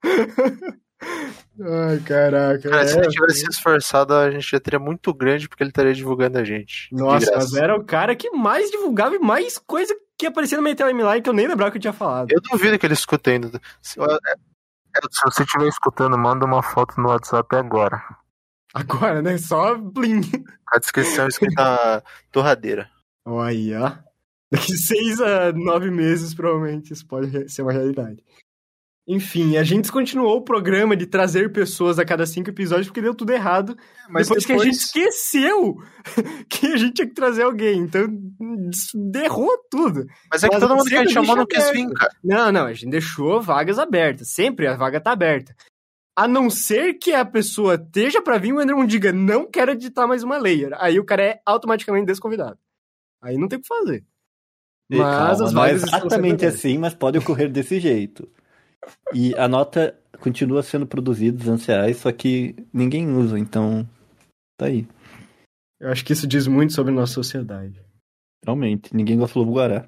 Ai, 1.60 2.00
caraca. 2.00 2.70
Cara, 2.70 2.88
se 2.88 2.98
é. 2.98 3.02
ele 3.02 3.10
tivesse 3.10 3.40
se 3.40 3.50
esforçado, 3.50 4.14
a 4.14 4.30
gente 4.30 4.50
já 4.50 4.60
teria 4.60 4.80
muito 4.80 5.14
grande, 5.14 5.50
porque 5.50 5.64
ele 5.64 5.72
estaria 5.72 5.94
divulgando 5.94 6.38
a 6.38 6.44
gente. 6.44 6.88
Nossa, 6.92 7.32
mas 7.36 7.54
era 7.54 7.76
o 7.76 7.84
cara 7.84 8.16
que 8.16 8.30
mais 8.30 8.70
divulgava 8.70 9.16
e 9.16 9.20
mais 9.20 9.58
coisa 9.58 9.96
que 10.18 10.28
aparecia 10.28 10.58
na 10.58 10.64
minha 10.64 10.76
timeline 10.76 11.22
que 11.22 11.30
eu 11.30 11.34
nem 11.34 11.48
lembrava 11.48 11.72
que 11.72 11.78
eu 11.78 11.82
tinha 11.82 11.94
falado. 11.94 12.32
Eu 12.32 12.42
duvido 12.42 12.78
que 12.78 12.86
ele 12.86 12.94
escuta 12.94 13.32
ainda. 13.32 13.60
Se, 13.82 14.00
é, 14.00 14.06
se 15.12 15.22
você 15.26 15.44
estiver 15.44 15.68
escutando, 15.68 16.18
manda 16.18 16.46
uma 16.46 16.62
foto 16.62 17.00
no 17.00 17.10
WhatsApp 17.10 17.56
agora. 17.56 18.02
Agora, 18.74 19.22
né? 19.22 19.38
Só 19.38 19.76
blim. 19.76 20.22
A 20.72 20.78
descrição 20.78 21.26
é 21.26 21.28
escrita 21.30 22.04
torradeira. 22.32 22.90
Olha 23.26 23.50
aí, 23.50 23.74
ó. 23.76 23.92
Daqui 24.52 24.78
seis 24.78 25.20
a 25.20 25.52
nove 25.52 25.92
meses, 25.92 26.34
provavelmente, 26.34 26.94
isso 26.94 27.06
pode 27.06 27.50
ser 27.50 27.64
uma 27.64 27.74
realidade. 27.74 28.24
Enfim, 29.10 29.56
a 29.56 29.64
gente 29.64 29.84
descontinuou 29.84 30.36
o 30.36 30.42
programa 30.42 30.94
de 30.98 31.06
trazer 31.06 31.54
pessoas 31.54 31.98
a 31.98 32.04
cada 32.04 32.26
cinco 32.26 32.50
episódios 32.50 32.88
porque 32.88 33.02
deu 33.02 33.16
tudo 33.16 33.32
errado. 33.32 33.78
Mas 34.10 34.28
depois, 34.28 34.46
que 34.46 34.52
a 34.52 34.58
gente 34.58 34.64
depois- 34.66 34.84
esqueceu 34.86 35.78
que 36.50 36.68
a 36.68 36.76
gente 36.78 36.94
tinha 36.94 37.08
que 37.08 37.14
trazer 37.14 37.44
alguém. 37.44 37.80
Então, 37.80 38.06
derrou 38.94 39.50
tudo. 39.72 40.06
Mas 40.30 40.44
é 40.44 40.50
que 40.50 40.56
Mas 40.56 40.62
todo 40.62 40.76
mundo 40.76 40.90
que 40.90 40.96
a 40.96 41.00
gente 41.04 41.14
chamou 41.14 41.38
não 41.38 41.46
quis 41.46 41.70
vir, 41.72 41.90
cara. 41.94 42.12
Não, 42.22 42.52
não, 42.52 42.66
a 42.66 42.74
gente 42.74 42.90
deixou 42.90 43.42
vagas 43.42 43.80
abertas. 43.80 44.28
Sempre 44.30 44.68
a 44.68 44.76
vaga 44.76 45.00
tá 45.00 45.12
aberta. 45.12 45.56
A 46.14 46.28
não 46.28 46.50
ser 46.50 46.96
que 46.96 47.14
a 47.14 47.24
pessoa 47.24 47.76
esteja 47.76 48.22
pra 48.22 48.38
vir, 48.38 48.52
o 48.52 48.62
Enderman 48.62 48.88
diga, 48.88 49.14
não 49.14 49.50
quero 49.50 49.72
editar 49.72 50.06
mais 50.06 50.22
uma 50.24 50.38
layer. 50.38 50.72
Aí 50.82 51.00
o 51.00 51.06
cara 51.06 51.24
é 51.24 51.40
automaticamente 51.46 52.08
desconvidado. 52.08 52.58
Aí 53.22 53.38
não 53.38 53.48
tem 53.48 53.58
o 53.58 53.62
que 53.62 53.68
fazer. 53.68 54.04
E 54.90 54.98
Mas 54.98 55.16
calma, 55.16 55.32
as 55.46 55.54
não 55.54 55.66
é 55.66 55.72
exatamente 55.72 56.46
assim, 56.46 56.78
mas 56.78 56.94
pode 56.94 57.18
ocorrer 57.20 57.50
desse 57.50 57.80
jeito. 57.80 58.28
E 59.14 59.34
a 59.36 59.48
nota 59.48 59.98
continua 60.20 60.64
sendo 60.64 60.88
produzida 60.88 61.38
200 61.38 61.66
reais, 61.66 61.98
só 61.98 62.12
que 62.12 62.56
ninguém 62.74 63.10
usa, 63.10 63.38
então 63.38 63.88
tá 64.58 64.68
aí. 64.68 64.88
Eu 65.80 65.90
acho 65.92 66.04
que 66.04 66.14
isso 66.14 66.28
diz 66.28 66.48
muito 66.48 66.74
sobre 66.74 66.92
nossa 66.94 67.14
sociedade. 67.14 67.80
Realmente, 68.44 68.96
ninguém 68.96 69.18
gosta 69.18 69.34
do 69.34 69.40
Lobo 69.40 69.54
Guará. 69.54 69.86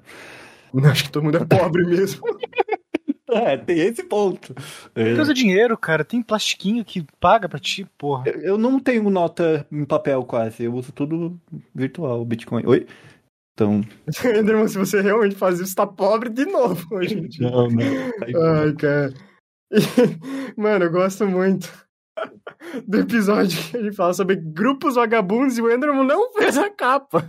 Eu 0.72 0.84
acho 0.86 1.04
que 1.04 1.10
todo 1.10 1.24
mundo 1.24 1.38
é 1.38 1.44
pobre 1.44 1.84
mesmo. 1.86 2.22
É, 3.28 3.56
tem 3.56 3.78
esse 3.78 4.02
ponto. 4.02 4.54
É, 4.94 5.12
Usa 5.12 5.32
dinheiro, 5.32 5.76
cara. 5.78 6.04
Tem 6.04 6.20
plastiquinho 6.22 6.84
que 6.84 7.06
paga 7.20 7.48
pra 7.48 7.58
ti, 7.58 7.86
porra. 7.96 8.28
Eu 8.28 8.40
eu 8.40 8.58
não 8.58 8.78
tenho 8.80 9.08
nota 9.08 9.66
em 9.70 9.84
papel 9.84 10.24
quase, 10.24 10.64
eu 10.64 10.74
uso 10.74 10.92
tudo 10.92 11.40
virtual, 11.74 12.24
Bitcoin. 12.24 12.64
Oi? 12.66 12.86
Então. 13.60 13.82
Enderman, 14.24 14.68
se 14.68 14.78
você 14.78 15.02
realmente 15.02 15.34
faz 15.34 15.60
isso, 15.60 15.74
tá 15.74 15.86
pobre 15.86 16.30
de 16.30 16.46
novo 16.46 16.86
hoje 16.94 17.18
em 17.18 17.28
dia. 17.28 17.50
Não, 17.50 17.68
não. 17.68 18.62
Ai, 18.62 18.72
cara. 18.72 19.12
Mano, 20.56 20.86
eu 20.86 20.90
gosto 20.90 21.26
muito 21.26 21.70
do 22.86 22.98
episódio 22.98 23.58
que 23.70 23.76
a 23.76 23.82
gente 23.82 23.94
fala 23.94 24.14
sobre 24.14 24.36
grupos 24.36 24.94
vagabundos 24.94 25.58
e 25.58 25.62
o 25.62 25.70
Enderman 25.70 26.06
não 26.06 26.32
fez 26.32 26.56
a 26.56 26.70
capa. 26.70 27.26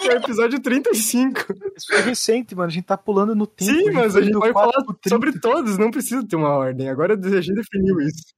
Que 0.00 0.08
é 0.08 0.14
o 0.14 0.16
episódio 0.16 0.60
35. 0.60 1.40
Isso 1.76 1.86
foi 1.88 2.00
recente, 2.00 2.54
mano. 2.54 2.68
A 2.68 2.72
gente 2.72 2.86
tá 2.86 2.96
pulando 2.96 3.34
no 3.36 3.46
tempo. 3.46 3.70
Sim, 3.70 3.92
mas 3.92 4.16
a 4.16 4.22
gente 4.22 4.36
vai 4.36 4.52
4 4.52 4.72
falar 4.72 4.84
pro 4.84 4.94
30. 4.94 5.08
sobre 5.08 5.38
todos, 5.38 5.78
não 5.78 5.90
precisa 5.90 6.26
ter 6.26 6.34
uma 6.34 6.48
ordem. 6.48 6.88
Agora 6.88 7.14
a 7.14 7.40
gente 7.40 7.54
definiu 7.54 8.00
isso. 8.00 8.34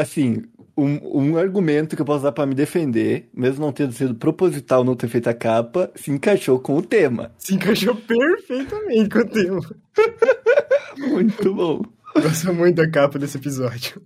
Assim, 0.00 0.42
um, 0.76 1.32
um 1.32 1.36
argumento 1.38 1.96
que 1.96 2.02
eu 2.02 2.06
posso 2.06 2.22
dar 2.22 2.32
pra 2.32 2.46
me 2.46 2.54
defender, 2.54 3.28
mesmo 3.32 3.64
não 3.64 3.72
tendo 3.72 3.92
sido 3.92 4.14
proposital 4.14 4.84
não 4.84 4.94
ter 4.94 5.08
feito 5.08 5.28
a 5.28 5.34
capa, 5.34 5.90
se 5.94 6.10
encaixou 6.10 6.58
com 6.60 6.76
o 6.76 6.82
tema. 6.82 7.32
Se 7.38 7.54
encaixou 7.54 7.96
perfeitamente 7.96 9.08
com 9.08 9.18
o 9.18 9.28
tema. 9.28 9.60
Muito 10.98 11.54
bom. 11.54 11.82
Gosto 12.14 12.54
muito 12.54 12.76
da 12.76 12.90
capa 12.90 13.18
desse 13.18 13.36
episódio. 13.36 14.00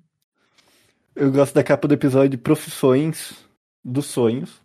Eu 1.14 1.30
gosto 1.30 1.54
da 1.54 1.62
capa 1.62 1.86
do 1.86 1.94
episódio 1.94 2.30
de 2.30 2.38
Profissões 2.38 3.34
dos 3.84 4.06
Sonhos, 4.06 4.60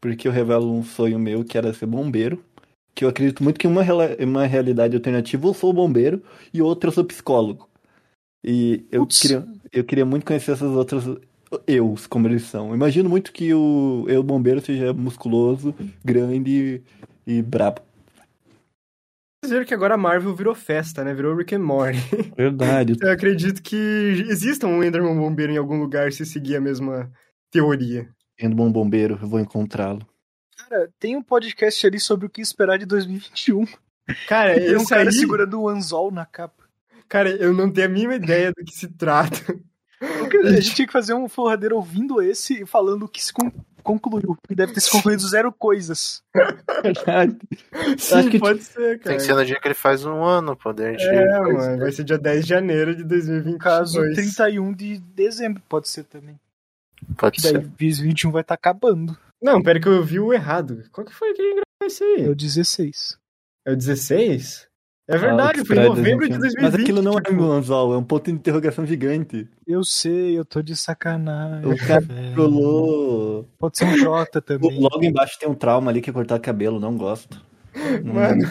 porque 0.00 0.26
eu 0.26 0.32
revelo 0.32 0.72
um 0.72 0.82
sonho 0.82 1.18
meu 1.18 1.44
que 1.44 1.58
era 1.58 1.74
ser 1.74 1.86
bombeiro, 1.86 2.42
que 2.94 3.04
eu 3.04 3.08
acredito 3.08 3.42
muito 3.42 3.58
que 3.58 3.66
em 3.66 3.70
uma, 3.70 3.82
uma 4.20 4.46
realidade 4.46 4.96
alternativa 4.96 5.46
eu 5.46 5.52
sou 5.52 5.72
bombeiro 5.72 6.22
e 6.54 6.62
outra 6.62 6.88
eu 6.88 6.92
sou 6.94 7.04
psicólogo. 7.04 7.68
E 8.44 8.84
eu 8.92 9.06
queria, 9.06 9.46
eu 9.72 9.84
queria 9.84 10.04
muito 10.04 10.26
conhecer 10.26 10.52
essas 10.52 10.70
outras 10.70 11.04
eus, 11.66 12.06
como 12.06 12.28
eles 12.28 12.42
são. 12.42 12.74
Imagino 12.74 13.08
muito 13.08 13.32
que 13.32 13.54
o 13.54 14.04
eu 14.08 14.22
bombeiro 14.22 14.60
seja 14.60 14.92
musculoso, 14.92 15.74
grande 16.04 16.82
e 17.26 17.42
brabo. 17.42 17.80
Vocês 19.40 19.52
viram 19.52 19.64
que 19.64 19.74
agora 19.74 19.94
a 19.94 19.98
Marvel 19.98 20.34
virou 20.34 20.54
festa, 20.54 21.04
né? 21.04 21.12
Virou 21.12 21.36
Rick 21.36 21.54
and 21.54 21.60
Morty. 21.60 21.98
Verdade. 22.36 22.96
Eu 23.00 23.10
acredito 23.10 23.62
que 23.62 23.76
exista 24.28 24.66
um 24.66 24.82
Enderman 24.82 25.16
bombeiro 25.16 25.52
em 25.52 25.58
algum 25.58 25.78
lugar 25.78 26.12
se 26.12 26.24
seguir 26.24 26.56
a 26.56 26.60
mesma 26.60 27.10
teoria. 27.50 28.08
Bom 28.54 28.70
bombeiro, 28.70 29.18
eu 29.20 29.28
vou 29.28 29.38
encontrá-lo. 29.38 30.06
Cara, 30.56 30.90
tem 30.98 31.16
um 31.16 31.22
podcast 31.22 31.86
ali 31.86 32.00
sobre 32.00 32.26
o 32.26 32.30
que 32.30 32.40
esperar 32.40 32.78
de 32.78 32.86
2021. 32.86 33.66
Cara, 34.26 34.54
Tem 34.54 34.72
um 34.74 34.76
esse 34.76 34.88
cara 34.88 35.08
aí, 35.08 35.12
segurando 35.12 35.60
o 35.60 35.68
anzol 35.68 36.10
na 36.10 36.24
capa. 36.24 36.63
Cara, 37.14 37.30
eu 37.30 37.54
não 37.54 37.70
tenho 37.70 37.86
a 37.86 37.90
mínima 37.90 38.16
ideia 38.16 38.50
do 38.52 38.64
que 38.64 38.74
se 38.74 38.88
trata. 38.88 39.36
A 40.00 40.50
gente 40.52 40.74
tinha 40.74 40.86
que 40.86 40.92
fazer 40.92 41.14
um 41.14 41.28
forradeiro 41.28 41.76
ouvindo 41.76 42.20
esse 42.20 42.62
e 42.62 42.66
falando 42.66 43.04
o 43.04 43.08
que 43.08 43.22
se 43.24 43.32
con- 43.32 43.52
concluiu. 43.84 44.36
E 44.50 44.54
deve 44.54 44.72
ter 44.72 44.80
se 44.80 44.90
concluído 44.90 45.26
zero 45.28 45.52
coisas. 45.52 46.22
Verdade. 46.82 47.38
Sim, 47.96 48.28
que- 48.30 48.38
pode 48.40 48.64
ser, 48.64 48.98
Tem 48.98 48.98
cara. 48.98 49.16
que 49.16 49.22
ser 49.22 49.34
no 49.34 49.44
dia 49.46 49.60
que 49.60 49.68
ele 49.68 49.74
faz 49.74 50.04
um 50.04 50.24
ano, 50.24 50.56
pô. 50.56 50.72
daí 50.72 50.98
gente 50.98 51.04
É, 51.08 51.40
mano, 51.40 51.78
vai 51.78 51.92
ser 51.92 52.02
dia 52.02 52.18
10 52.18 52.42
de 52.42 52.48
janeiro 52.48 52.96
de 52.96 53.04
2022. 53.04 53.52
No 53.54 53.58
caso, 53.58 54.00
31 54.12 54.72
de 54.72 54.98
dezembro 54.98 55.62
pode 55.68 55.88
ser 55.88 56.02
também. 56.04 56.38
Pode 57.16 57.36
Que 57.36 57.42
daí 57.42 57.52
ser. 57.52 57.68
2021 57.68 58.32
vai 58.32 58.42
estar 58.42 58.54
acabando. 58.54 59.16
Não, 59.40 59.62
pera 59.62 59.78
que 59.78 59.86
eu 59.86 60.02
vi 60.02 60.18
o 60.18 60.32
errado. 60.32 60.82
Qual 60.90 61.06
que 61.06 61.14
foi 61.14 61.32
que 61.34 61.40
ele 61.42 61.50
gravou 61.50 61.86
isso 61.86 62.02
aí? 62.02 62.24
É 62.26 62.30
o 62.30 62.34
16. 62.34 63.18
É 63.66 63.72
o 63.72 63.76
16? 63.76 64.66
É 65.06 65.16
Ah, 65.16 65.18
verdade, 65.18 65.60
que 65.60 65.66
foi 65.66 65.76
em 65.76 65.84
novembro 65.88 66.28
de 66.28 66.38
2021. 66.38 66.40
2020. 66.40 66.62
Mas 66.62 66.74
aquilo 66.74 67.02
não 67.02 67.18
é 67.18 67.22
tipo, 67.22 67.42
um 67.42 67.52
anzol, 67.52 67.92
é 67.94 67.98
um 67.98 68.04
ponto 68.04 68.24
de 68.24 68.32
interrogação 68.32 68.86
gigante. 68.86 69.46
Eu 69.66 69.84
sei, 69.84 70.38
eu 70.38 70.44
tô 70.44 70.62
de 70.62 70.74
sacanagem. 70.74 71.70
O 71.70 71.76
cara 71.76 72.00
velho. 72.00 72.32
Trollou. 72.34 73.48
Pode 73.58 73.76
ser 73.76 73.84
um 73.84 73.96
J 73.98 74.40
também. 74.42 74.80
Logo 74.80 75.04
embaixo 75.04 75.38
tem 75.38 75.48
um 75.48 75.54
trauma 75.54 75.90
ali 75.90 76.00
que 76.00 76.08
é 76.08 76.12
cortar 76.12 76.38
cabelo, 76.38 76.80
não 76.80 76.96
gosto. 76.96 77.40
Mano, 78.02 78.48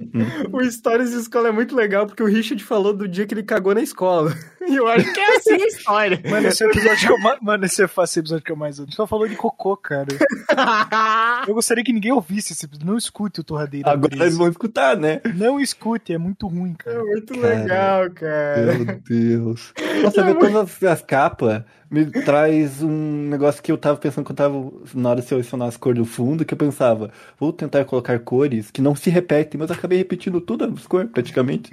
Hum. 0.00 0.24
o 0.50 0.64
Stories 0.64 1.10
de 1.10 1.18
escola 1.18 1.48
é 1.48 1.52
muito 1.52 1.76
legal 1.76 2.06
porque 2.06 2.22
o 2.22 2.26
Richard 2.26 2.64
falou 2.64 2.94
do 2.94 3.06
dia 3.06 3.26
que 3.26 3.34
ele 3.34 3.42
cagou 3.42 3.74
na 3.74 3.82
escola. 3.82 4.32
E 4.70 4.76
eu 4.76 4.86
acho 4.88 5.12
que 5.12 5.20
é 5.20 5.36
assim 5.36 5.52
a 5.54 5.66
história. 5.66 6.22
Mano, 6.28 6.48
esse 6.48 6.62
é 6.62 6.66
o 6.66 6.70
episódio 6.70 7.06
que 7.06 7.12
eu 7.12 7.18
mais. 7.18 7.40
Mano, 7.40 7.64
esse 7.64 7.82
é 7.82 7.88
fácil 7.88 8.20
episódio 8.20 8.44
que 8.44 8.52
eu 8.52 8.56
mais 8.56 8.78
amo. 8.78 8.92
Só 8.92 9.06
falou 9.06 9.26
de 9.28 9.36
cocô, 9.36 9.76
cara. 9.76 10.06
Eu 11.46 11.54
gostaria 11.54 11.82
que 11.82 11.92
ninguém 11.92 12.12
ouvisse 12.12 12.52
esse 12.52 12.64
episódio. 12.66 12.86
Não 12.86 12.96
escute 12.96 13.40
o 13.40 13.44
Torradeira. 13.44 13.90
Agora 13.90 14.14
eles 14.14 14.36
vão 14.36 14.48
escutar, 14.48 14.96
né? 14.96 15.20
Não 15.34 15.58
escute, 15.60 16.12
é 16.12 16.18
muito 16.18 16.46
ruim, 16.46 16.74
É 16.78 16.82
cara. 16.82 17.04
muito 17.04 17.34
Cara, 17.40 17.54
legal, 17.60 18.10
cara. 18.10 18.74
Meu 18.78 19.00
Deus. 19.08 19.72
Nossa, 20.02 20.22
ver 20.22 20.34
todas 20.36 20.54
as, 20.56 20.82
as 20.82 21.02
capas 21.02 21.62
me 21.90 22.06
traz 22.06 22.82
um 22.82 23.28
negócio 23.28 23.60
que 23.60 23.72
eu 23.72 23.76
tava 23.76 23.96
pensando 23.98 24.24
que 24.24 24.30
eu 24.30 24.36
tava 24.36 24.70
na 24.94 25.10
hora 25.10 25.20
de 25.20 25.26
selecionar 25.26 25.66
as 25.66 25.76
cores 25.76 25.98
do 25.98 26.04
fundo, 26.04 26.44
que 26.44 26.54
eu 26.54 26.58
pensava, 26.58 27.10
vou 27.38 27.52
tentar 27.52 27.84
colocar 27.84 28.16
cores 28.20 28.70
que 28.70 28.80
não 28.80 28.94
se 28.94 29.10
repetem, 29.10 29.58
mas 29.58 29.70
eu 29.70 29.74
acabei 29.76 29.98
repetindo 29.98 30.40
tudo 30.40 30.64
as 30.64 30.86
cores, 30.86 31.10
praticamente. 31.10 31.70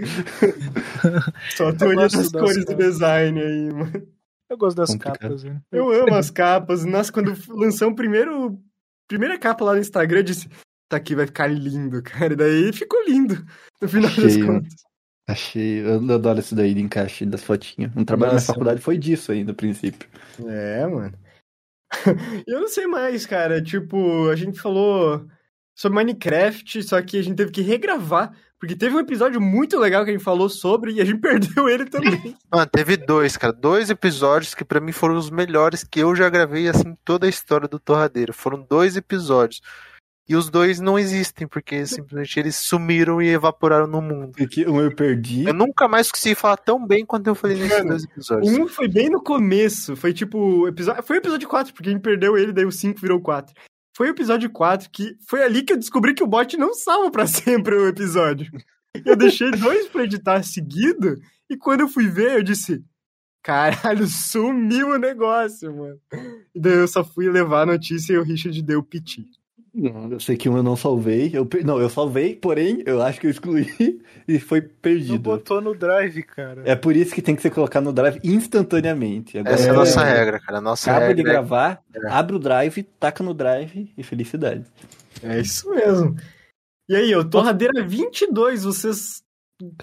Só 1.56 1.70
a 1.70 1.74
teoria 1.74 2.02
gosto 2.02 2.18
das 2.18 2.32
das 2.32 2.42
cores 2.42 2.66
do. 2.66 2.76
Design 2.90 3.40
aí, 3.40 3.74
mano. 3.74 4.08
Eu 4.50 4.58
gosto 4.58 4.78
das 4.78 4.90
Complicado. 4.90 5.20
capas, 5.20 5.44
né? 5.44 5.62
Eu 5.72 5.92
amo 5.92 6.16
as 6.16 6.32
capas. 6.32 6.86
Nossa, 6.86 7.12
quando 7.12 7.34
lançou 7.50 7.90
o 7.90 7.96
primeiro. 7.96 8.58
Primeira 9.08 9.38
capa 9.38 9.64
lá 9.64 9.74
no 9.74 9.80
Instagram, 9.80 10.20
eu 10.20 10.24
disse. 10.24 10.50
Tá 10.90 10.98
aqui, 10.98 11.16
vai 11.16 11.26
ficar 11.26 11.48
lindo, 11.48 12.02
cara. 12.02 12.34
E 12.34 12.36
daí 12.36 12.74
ficou 12.74 13.04
lindo. 13.06 13.46
No 13.82 13.90
final 13.90 14.10
das 14.10 14.34
Cheio. 14.34 14.46
contas. 14.46 14.74
Achei, 15.30 15.86
eu 15.86 15.96
adoro 16.14 16.40
isso 16.40 16.56
daí 16.56 16.74
de 16.74 16.82
encaixe 16.82 17.26
das 17.26 17.44
fotinhas. 17.44 17.92
Um 17.96 18.06
trabalho 18.06 18.32
na 18.32 18.36
Nossa. 18.36 18.54
faculdade 18.54 18.82
foi 18.82 18.98
disso 18.98 19.34
aí 19.34 19.44
no 19.44 19.54
princípio. 19.54 20.08
É, 20.48 20.88
mano. 20.88 21.14
eu 22.48 22.62
não 22.62 22.68
sei 22.70 22.88
mais, 22.88 23.26
cara. 23.26 23.62
Tipo, 23.62 24.30
a 24.30 24.36
gente 24.38 24.60
falou 24.60 25.28
sobre 25.78 25.96
Minecraft, 25.96 26.82
só 26.82 27.00
que 27.04 27.20
a 27.20 27.22
gente 27.22 27.36
teve 27.36 27.52
que 27.52 27.62
regravar. 27.62 28.34
Porque 28.60 28.76
teve 28.76 28.96
um 28.96 29.00
episódio 29.00 29.40
muito 29.40 29.78
legal 29.78 30.04
que 30.04 30.10
a 30.10 30.14
gente 30.14 30.24
falou 30.24 30.50
sobre 30.50 30.94
e 30.94 31.00
a 31.00 31.06
gente 31.06 31.20
perdeu 31.22 31.70
ele 31.70 31.86
também. 31.86 32.36
Mano, 32.52 32.66
teve 32.66 32.98
dois, 32.98 33.38
cara. 33.38 33.54
Dois 33.54 33.92
episódios 33.92 34.56
que 34.56 34.66
pra 34.66 34.80
mim 34.80 34.92
foram 34.92 35.16
os 35.16 35.30
melhores 35.30 35.84
que 35.84 36.00
eu 36.00 36.16
já 36.16 36.28
gravei, 36.28 36.68
assim, 36.68 36.98
toda 37.06 37.28
a 37.28 37.30
história 37.30 37.68
do 37.68 37.78
Torradeiro. 37.78 38.34
Foram 38.34 38.66
dois 38.68 38.98
episódios. 38.98 39.62
E 40.28 40.36
os 40.36 40.50
dois 40.50 40.80
não 40.80 40.98
existem, 41.00 41.48
porque 41.48 41.86
simplesmente 41.86 42.38
eles 42.38 42.56
sumiram 42.56 43.22
e 43.22 43.30
evaporaram 43.30 43.88
no 43.88 44.02
mundo. 44.02 44.34
Porque 44.36 44.68
um 44.68 44.82
eu 44.82 44.94
perdi. 44.94 45.46
Eu 45.46 45.54
nunca 45.54 45.88
mais 45.88 46.12
consegui 46.12 46.36
falar 46.36 46.58
tão 46.58 46.86
bem 46.86 47.06
quanto 47.06 47.28
eu 47.28 47.36
falei 47.36 47.56
nesses 47.56 47.86
dois 47.86 48.04
episódios. 48.04 48.58
Um 48.58 48.68
foi 48.68 48.88
bem 48.90 49.10
no 49.10 49.24
começo. 49.24 49.96
Foi 49.96 50.12
tipo. 50.12 50.68
Episódio... 50.68 51.04
Foi 51.04 51.18
o 51.18 51.20
episódio 51.20 51.48
4, 51.48 51.74
porque 51.74 51.90
a 51.90 51.92
gente 51.94 52.02
perdeu 52.02 52.36
ele, 52.36 52.52
daí 52.52 52.66
o 52.66 52.72
5 52.72 53.00
virou 53.00 53.22
4. 53.22 53.54
Foi 53.98 54.10
o 54.10 54.12
episódio 54.12 54.48
4 54.52 54.92
que 54.92 55.18
foi 55.28 55.42
ali 55.42 55.64
que 55.64 55.74
eu 55.74 55.78
descobri 55.78 56.14
que 56.14 56.24
o 56.24 56.28
bot 56.28 56.56
não 56.56 56.72
salva 56.76 57.10
pra 57.10 57.26
sempre 57.26 57.74
o 57.74 57.88
episódio. 57.88 58.48
Eu 59.04 59.16
deixei 59.16 59.50
dois 59.50 59.88
pra 59.88 60.04
editar 60.04 60.44
seguido, 60.44 61.20
e 61.50 61.58
quando 61.58 61.82
eu 61.82 61.88
fui 61.88 62.08
ver, 62.08 62.34
eu 62.34 62.44
disse. 62.44 62.86
Caralho, 63.42 64.06
sumiu 64.06 64.90
o 64.90 65.00
negócio, 65.00 65.76
mano. 65.76 66.00
E 66.54 66.60
daí 66.60 66.74
eu 66.74 66.88
só 66.88 67.04
fui 67.04 67.28
levar 67.28 67.64
a 67.64 67.66
notícia 67.66 68.14
e 68.14 68.18
o 68.20 68.24
Richard 68.24 68.62
deu 68.62 68.84
piti. 68.84 69.26
Não, 69.80 70.12
eu 70.14 70.20
sei 70.20 70.36
que 70.36 70.50
um 70.50 70.58
eu 70.58 70.64
não 70.64 70.76
salvei. 70.76 71.30
Eu, 71.32 71.46
per- 71.46 71.64
não, 71.64 71.80
eu 71.80 71.88
salvei, 71.88 72.36
porém, 72.36 72.82
eu 72.86 73.00
acho 73.02 73.20
que 73.22 73.28
eu 73.28 73.32
excluí 73.32 73.68
e 74.28 74.40
foi 74.40 74.62
Não 74.62 74.70
perdido. 74.82 75.20
botou 75.20 75.62
no 75.62 75.76
drive, 75.76 76.24
cara. 76.24 76.64
É 76.66 76.76
por 76.76 76.96
isso 76.96 77.14
que 77.14 77.22
tem 77.22 77.36
que 77.36 77.44
ser 77.44 77.52
colocado 77.52 77.84
no 77.84 77.94
drive 77.94 78.20
instantaneamente. 78.24 79.38
Agora, 79.38 79.54
Essa 79.54 79.68
é 79.68 79.70
a 79.70 79.74
É. 79.74 79.76
nossa 79.78 80.04
regra, 80.04 80.40
cara. 80.40 80.58
A 80.58 80.62
nossa 80.62 80.90
Acaba 80.90 81.14
de 81.14 81.22
regra 81.22 81.30
é 81.32 81.34
gravar, 81.36 81.84
É. 81.94 82.10
abre 82.10 82.36
o 82.36 82.40
drive, 82.40 82.82
taca 83.00 83.24
no 83.24 83.36
drive 83.36 83.94
e 83.96 84.02
felicidade. 84.04 84.66
É 85.22 85.40
isso 85.40 85.70
mesmo. 85.70 86.16
E 86.90 86.96
aí, 86.96 87.16
ô, 87.16 87.24
Torradeira 87.24 87.86
22, 87.86 88.64
vocês 88.64 89.22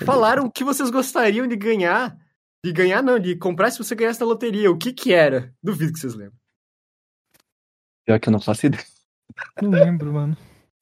falaram 0.03 0.47
o 0.47 0.51
que 0.51 0.65
vocês 0.65 0.91
gostariam 0.91 1.47
de 1.47 1.55
ganhar. 1.55 2.19
De 2.65 2.73
ganhar, 2.73 3.03
não, 3.03 3.19
de 3.19 3.37
comprar 3.37 3.71
se 3.71 3.79
você 3.79 3.95
ganhasse 3.95 4.19
na 4.21 4.27
loteria. 4.27 4.71
O 4.71 4.77
que 4.79 4.93
que 4.93 5.13
era? 5.13 5.53
Duvido 5.63 5.93
que 5.93 6.01
vocês 6.01 6.15
lembram. 6.15 6.39
Pior 8.07 8.19
que 8.19 8.29
eu 8.29 8.33
não 8.33 8.41
faço 8.41 8.67
ideia. 8.67 8.83
Não 9.63 9.71
lembro, 9.71 10.13
mano. 10.13 10.37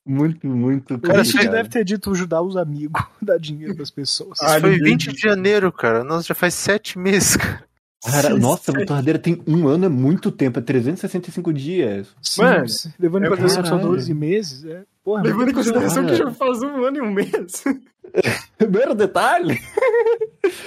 Muito, 0.04 0.46
muito 0.48 0.98
Cara, 0.98 1.22
isso 1.22 1.38
você 1.38 1.48
deve 1.48 1.68
ter 1.68 1.84
dito 1.84 2.10
ajudar 2.10 2.42
os 2.42 2.56
amigos, 2.56 3.00
dar 3.22 3.38
dinheiro 3.38 3.74
pras 3.76 3.90
pessoas. 3.90 4.38
Ah, 4.42 4.58
foi 4.60 4.70
ninguém- 4.72 4.92
20 4.94 5.12
de 5.12 5.20
janeiro, 5.20 5.70
cara. 5.70 6.02
Nossa, 6.02 6.26
já 6.26 6.34
faz 6.34 6.54
sete 6.54 6.98
meses, 6.98 7.36
cara. 7.36 7.64
Cara, 8.04 8.34
Sim, 8.34 8.40
nossa, 8.40 8.72
o 8.72 8.84
Torradeira 8.84 9.16
tem 9.16 9.40
um 9.46 9.68
ano, 9.68 9.84
é 9.84 9.88
muito 9.88 10.32
tempo, 10.32 10.58
é 10.58 10.62
365 10.62 11.52
dias. 11.52 12.08
Sim, 12.20 12.42
Mano, 12.42 12.64
levando 12.98 13.22
em 13.22 13.26
é 13.26 13.30
consideração 13.30 13.62
que 13.62 13.68
são 13.68 13.78
caralho. 13.78 13.94
12 13.96 14.12
meses, 14.14 14.64
é. 14.64 14.82
Porra, 15.04 15.22
Levando 15.22 15.50
em 15.50 15.54
consideração 15.54 16.06
que 16.06 16.16
já 16.16 16.30
faz 16.32 16.62
um 16.62 16.84
ano 16.84 16.96
e 16.96 17.00
um 17.00 17.12
mês. 17.12 17.62
Primeiro 18.58 18.94
detalhe. 18.96 19.60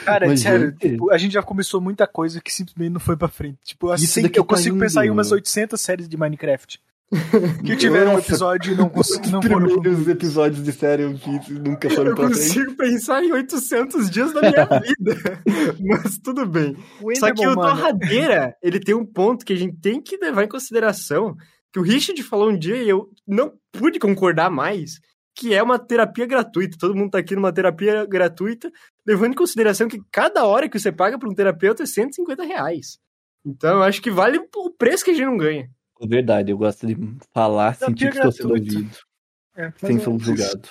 Cara, 0.05 0.27
Mas, 0.27 0.39
sério, 0.41 0.67
gente- 0.71 0.91
tipo, 0.91 1.11
a 1.11 1.17
gente 1.17 1.33
já 1.33 1.43
começou 1.43 1.81
muita 1.81 2.07
coisa 2.07 2.39
que 2.41 2.53
simplesmente 2.53 2.93
não 2.93 2.99
foi 3.01 3.17
pra 3.17 3.27
frente. 3.27 3.57
Tipo, 3.63 3.89
assim, 3.91 4.21
daqui 4.21 4.39
eu 4.39 4.45
consigo 4.45 4.79
pensar 4.79 5.05
em 5.05 5.09
umas 5.09 5.31
800 5.31 5.79
séries 5.79 6.07
de 6.07 6.15
Minecraft. 6.17 6.79
Que 7.63 7.75
tiveram 7.75 8.11
um 8.11 8.13
Nossa. 8.15 8.27
episódio 8.29 8.73
e 8.73 8.75
não, 8.75 8.89
cons- 8.89 9.09
Os 9.11 9.31
não 9.31 9.41
foram. 9.41 9.67
primeiros 9.79 10.07
episódios 10.07 10.63
de 10.63 10.71
série 10.71 11.03
eu 11.03 11.17
fiz, 11.17 11.47
nunca 11.49 11.89
foram 11.89 12.11
Eu 12.11 12.15
pra 12.15 12.25
frente. 12.29 12.39
consigo 12.39 12.75
pensar 12.75 13.23
em 13.23 13.31
800 13.31 14.09
dias 14.09 14.33
da 14.33 14.41
minha 14.41 14.65
vida. 14.81 15.41
Mas 15.81 16.17
tudo 16.17 16.45
bem. 16.45 16.75
O 17.01 17.15
Só 17.15 17.31
que 17.33 17.45
o 17.45 17.55
mano, 17.55 17.61
Torradeira, 17.61 18.55
ele 18.61 18.79
tem 18.79 18.95
um 18.95 19.05
ponto 19.05 19.45
que 19.45 19.53
a 19.53 19.55
gente 19.55 19.77
tem 19.79 20.01
que 20.01 20.17
levar 20.17 20.43
em 20.43 20.49
consideração, 20.49 21.35
que 21.71 21.79
o 21.79 21.83
Richard 21.83 22.21
falou 22.23 22.49
um 22.49 22.57
dia 22.57 22.77
e 22.81 22.89
eu 22.89 23.09
não 23.27 23.53
pude 23.71 23.99
concordar 23.99 24.49
mais, 24.49 24.99
que 25.35 25.53
é 25.53 25.61
uma 25.61 25.77
terapia 25.77 26.25
gratuita. 26.25 26.77
Todo 26.79 26.95
mundo 26.95 27.11
tá 27.11 27.19
aqui 27.19 27.35
numa 27.35 27.53
terapia 27.53 28.05
gratuita, 28.05 28.71
levando 29.05 29.33
em 29.33 29.35
consideração 29.35 29.87
que 29.87 30.01
cada 30.11 30.45
hora 30.45 30.67
que 30.67 30.79
você 30.79 30.91
paga 30.91 31.19
para 31.19 31.29
um 31.29 31.35
terapeuta 31.35 31.83
é 31.83 31.85
150 31.85 32.43
reais. 32.43 32.97
Então, 33.45 33.75
eu 33.77 33.83
acho 33.83 34.01
que 34.01 34.09
vale 34.09 34.39
o 34.39 34.71
preço 34.71 35.05
que 35.05 35.11
a 35.11 35.13
gente 35.13 35.25
não 35.27 35.37
ganha. 35.37 35.69
É 36.01 36.07
Verdade, 36.07 36.51
eu 36.51 36.57
gosto 36.57 36.85
de 36.85 36.97
falar, 37.33 37.75
Terapia 37.77 37.87
sentir 37.87 38.11
que 38.11 38.17
estou 38.17 38.31
sendo 38.31 38.49
gratuita. 38.49 38.77
ouvido, 38.77 38.97
é, 39.55 39.71
sem 39.77 39.99
ser 39.99 40.09
é- 40.09 40.19
julgado. 40.19 40.69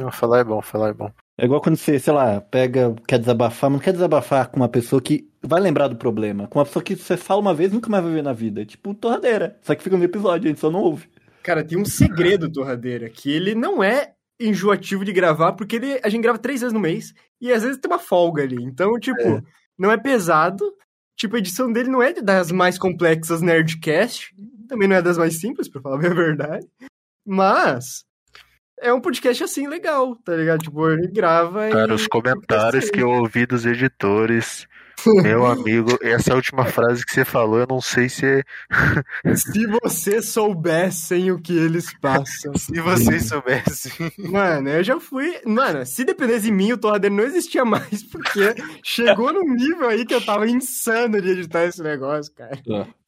Não, 0.00 0.10
falar 0.10 0.40
é 0.40 0.44
bom, 0.44 0.60
falar 0.60 0.88
é 0.88 0.92
bom. 0.92 1.10
É 1.38 1.44
igual 1.44 1.60
quando 1.60 1.76
você, 1.76 1.98
sei 1.98 2.12
lá, 2.12 2.40
pega, 2.40 2.94
quer 3.06 3.18
desabafar, 3.18 3.70
mas 3.70 3.78
não 3.78 3.84
quer 3.84 3.92
desabafar 3.92 4.48
com 4.48 4.56
uma 4.56 4.68
pessoa 4.68 5.00
que 5.00 5.28
vai 5.40 5.60
lembrar 5.60 5.88
do 5.88 5.96
problema. 5.96 6.48
Com 6.48 6.58
uma 6.58 6.64
pessoa 6.64 6.82
que 6.82 6.96
você 6.96 7.16
fala 7.16 7.40
uma 7.40 7.54
vez 7.54 7.72
nunca 7.72 7.88
mais 7.88 8.02
vai 8.02 8.12
ver 8.12 8.22
na 8.22 8.32
vida. 8.32 8.64
Tipo, 8.64 8.92
torradeira. 8.94 9.56
Só 9.62 9.74
que 9.74 9.82
fica 9.82 9.96
no 9.96 10.02
episódio, 10.02 10.46
a 10.46 10.48
gente 10.48 10.60
só 10.60 10.70
não 10.70 10.80
ouve. 10.80 11.08
Cara, 11.44 11.62
tem 11.62 11.78
um 11.78 11.84
segredo, 11.84 12.50
Torradeira, 12.50 13.08
que 13.10 13.30
ele 13.30 13.54
não 13.54 13.82
é 13.84 14.14
enjoativo 14.40 15.04
de 15.04 15.12
gravar, 15.12 15.52
porque 15.52 15.76
ele, 15.76 16.00
a 16.02 16.08
gente 16.08 16.22
grava 16.22 16.38
três 16.38 16.60
vezes 16.60 16.72
no 16.72 16.80
mês 16.80 17.12
e 17.40 17.52
às 17.52 17.62
vezes 17.62 17.78
tem 17.78 17.90
uma 17.90 17.98
folga 17.98 18.42
ali. 18.42 18.62
Então, 18.62 18.98
tipo, 18.98 19.42
não 19.78 19.90
é 19.90 19.96
pesado. 19.96 20.64
Tipo, 21.16 21.36
a 21.36 21.38
edição 21.38 21.70
dele 21.72 21.88
não 21.88 22.02
é 22.02 22.12
das 22.14 22.50
mais 22.50 22.78
complexas 22.78 23.40
Nerdcast, 23.40 24.34
também 24.74 24.88
não 24.88 24.96
é 24.96 25.02
das 25.02 25.16
mais 25.16 25.38
simples, 25.38 25.68
pra 25.68 25.80
falar 25.80 25.98
bem 25.98 26.10
a 26.10 26.14
verdade. 26.14 26.66
Mas 27.24 28.04
é 28.80 28.92
um 28.92 29.00
podcast 29.00 29.42
assim 29.44 29.66
legal, 29.68 30.16
tá 30.16 30.34
ligado? 30.36 30.62
Tipo, 30.62 30.90
ele 30.90 31.08
grava 31.08 31.70
Cara, 31.70 31.92
e... 31.92 31.94
os 31.94 32.06
comentários 32.06 32.90
que 32.90 33.00
eu 33.00 33.08
ouvi 33.08 33.46
dos 33.46 33.64
editores, 33.64 34.66
meu 35.06 35.46
amigo, 35.46 35.96
essa 36.02 36.34
última 36.34 36.66
frase 36.66 37.06
que 37.06 37.12
você 37.12 37.24
falou, 37.24 37.60
eu 37.60 37.66
não 37.70 37.80
sei 37.80 38.08
se 38.08 38.26
é 38.26 38.42
Se 39.34 39.66
vocês 39.68 40.28
soubessem 40.28 41.30
o 41.30 41.40
que 41.40 41.56
eles 41.56 41.96
passam. 41.98 42.52
se 42.58 42.78
vocês 42.80 43.28
soubessem. 43.28 44.12
Mano, 44.18 44.68
eu 44.68 44.82
já 44.82 44.98
fui. 44.98 45.40
Mano, 45.46 45.86
se 45.86 46.04
dependesse 46.04 46.46
de 46.46 46.52
mim, 46.52 46.72
o 46.72 46.78
Torradeiro 46.78 47.14
não 47.14 47.24
existia 47.24 47.64
mais, 47.64 48.02
porque 48.02 48.54
chegou 48.82 49.32
num 49.32 49.54
nível 49.54 49.88
aí 49.88 50.04
que 50.04 50.14
eu 50.14 50.20
tava 50.20 50.48
insano 50.48 51.22
de 51.22 51.30
editar 51.30 51.64
esse 51.64 51.82
negócio, 51.82 52.34
cara. 52.34 52.60
E 52.66 53.03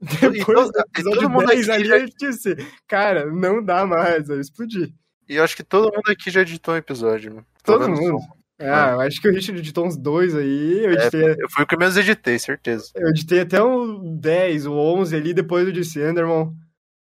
Depois 0.00 0.44
todo- 0.46 0.72
do 0.72 0.80
episódio 0.80 1.20
todo 1.20 1.30
mundo 1.30 1.46
10 1.46 1.68
aqui 1.68 1.78
ali, 1.80 1.88
já- 1.88 1.98
eu 1.98 2.06
disse, 2.18 2.56
cara, 2.86 3.26
não 3.26 3.62
dá 3.62 3.86
mais, 3.86 4.28
eu 4.28 4.40
explodi. 4.40 4.94
E 5.28 5.36
eu 5.36 5.44
acho 5.44 5.54
que 5.56 5.62
todo 5.64 5.92
mundo 5.94 6.08
aqui 6.10 6.30
já 6.30 6.40
editou 6.42 6.74
um 6.74 6.78
episódio. 6.78 7.34
né? 7.34 7.42
Todo 7.64 7.88
mundo. 7.88 8.18
Ah, 8.60 8.90
eu 8.92 9.00
acho 9.02 9.20
que 9.20 9.28
o 9.28 9.32
Richard 9.32 9.60
editou 9.60 9.86
uns 9.86 9.96
dois 9.96 10.34
aí, 10.34 10.84
eu 10.84 10.90
editei, 10.92 11.36
Eu 11.38 11.48
fui 11.50 11.62
o 11.62 11.66
que 11.66 11.76
menos 11.76 11.96
editei, 11.96 12.38
certeza. 12.40 12.90
eu 12.96 13.08
editei 13.10 13.40
até 13.40 13.62
um 13.62 14.16
10, 14.18 14.66
o 14.66 14.72
11 14.72 15.14
ali, 15.14 15.32
depois 15.32 15.64
eu 15.66 15.72
disse, 15.72 16.00
Enderman, 16.00 16.52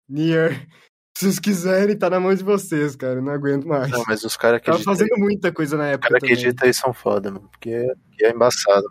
Nier, 0.08 0.50
se 1.16 1.24
vocês 1.26 1.38
quiserem, 1.38 1.96
tá 1.96 2.10
na 2.10 2.18
mão 2.18 2.34
de 2.34 2.42
vocês, 2.42 2.96
cara, 2.96 3.20
eu 3.20 3.22
não 3.22 3.32
aguento 3.32 3.64
mais. 3.68 3.90
Não, 3.92 4.02
mas 4.08 4.24
os 4.24 4.36
caras 4.36 4.58
que 4.58 4.66
Tava 4.66 4.78
editam, 4.78 4.92
fazendo 4.94 5.16
muita 5.18 5.52
coisa 5.52 5.76
na 5.76 5.84
os 5.84 5.90
época 5.90 6.08
cara 6.08 6.20
que 6.20 6.26
também. 6.26 6.42
edita 6.44 6.66
aí 6.66 6.74
são 6.74 6.92
foda, 6.92 7.30
mano. 7.30 7.48
Porque 7.48 7.86
que 8.18 8.24
é 8.24 8.30
embaçado. 8.32 8.86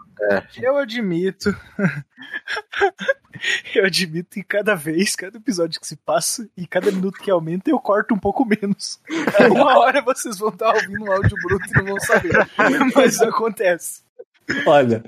Eu 0.62 0.78
admito. 0.78 1.54
eu 3.74 3.86
admito 3.86 4.30
que 4.32 4.44
cada 4.44 4.76
vez, 4.76 5.16
cada 5.16 5.38
episódio 5.38 5.80
que 5.80 5.88
se 5.88 5.96
passa 5.96 6.48
e 6.56 6.66
cada 6.68 6.92
minuto 6.92 7.20
que 7.20 7.30
aumenta, 7.32 7.70
eu 7.70 7.80
corto 7.80 8.14
um 8.14 8.20
pouco 8.20 8.46
menos. 8.46 9.00
Uma 9.52 9.78
hora 9.80 10.02
vocês 10.02 10.38
vão 10.38 10.50
estar 10.50 10.74
ouvindo 10.74 11.04
um 11.04 11.12
áudio 11.12 11.38
bruto 11.44 11.66
e 11.70 11.74
não 11.78 11.86
vão 11.86 12.00
saber. 12.00 12.34
Mas 12.96 13.22
acontece. 13.22 14.02
Olha, 14.66 15.04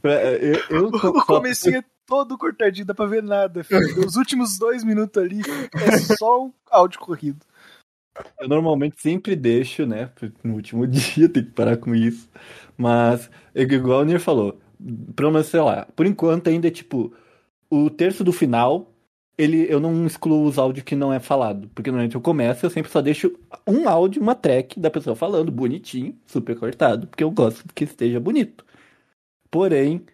pra- 0.00 0.22
eu, 0.22 0.60
eu 0.70 0.86
O 0.88 1.24
comecinho 1.24 1.78
é 1.78 1.84
todo 2.06 2.36
cortadinho, 2.38 2.86
dá 2.86 2.94
pra 2.94 3.06
ver 3.06 3.22
nada, 3.22 3.64
filho. 3.64 4.06
Os 4.06 4.16
últimos 4.16 4.58
dois 4.58 4.84
minutos 4.84 5.22
ali 5.22 5.40
é 5.74 5.98
só 6.16 6.44
um 6.44 6.52
áudio 6.70 7.00
corrido. 7.00 7.44
Eu 8.38 8.46
normalmente 8.48 9.00
sempre 9.00 9.34
deixo, 9.34 9.86
né? 9.86 10.10
No 10.44 10.54
último 10.54 10.86
dia, 10.88 11.28
tem 11.28 11.42
que 11.44 11.50
parar 11.50 11.76
com 11.78 11.94
isso. 11.94 12.28
Mas, 12.76 13.30
igual 13.54 14.00
o 14.00 14.04
Nir 14.04 14.20
falou, 14.20 14.60
pelo 15.16 15.30
menos, 15.30 15.46
sei 15.46 15.60
lá, 15.60 15.86
por 15.96 16.04
enquanto 16.06 16.48
ainda 16.48 16.68
é 16.68 16.70
tipo, 16.70 17.12
o 17.74 17.88
terço 17.90 18.22
do 18.24 18.32
final, 18.32 18.90
ele, 19.38 19.66
eu 19.72 19.80
não 19.80 20.06
excluo 20.06 20.44
os 20.44 20.58
áudios 20.58 20.84
que 20.84 20.94
não 20.94 21.12
é 21.12 21.18
falado. 21.20 21.68
Porque 21.74 21.90
normalmente 21.90 22.14
eu 22.14 22.20
começo, 22.20 22.64
eu 22.66 22.70
sempre 22.70 22.90
só 22.92 23.00
deixo 23.00 23.32
um 23.66 23.88
áudio, 23.88 24.20
uma 24.20 24.34
track 24.34 24.78
da 24.78 24.90
pessoa 24.90 25.16
falando, 25.16 25.50
bonitinho, 25.50 26.14
super 26.26 26.58
cortado, 26.58 27.06
porque 27.06 27.24
eu 27.24 27.30
gosto 27.30 27.64
que 27.74 27.84
esteja 27.84 28.20
bonito. 28.20 28.64
Porém, 29.50 30.04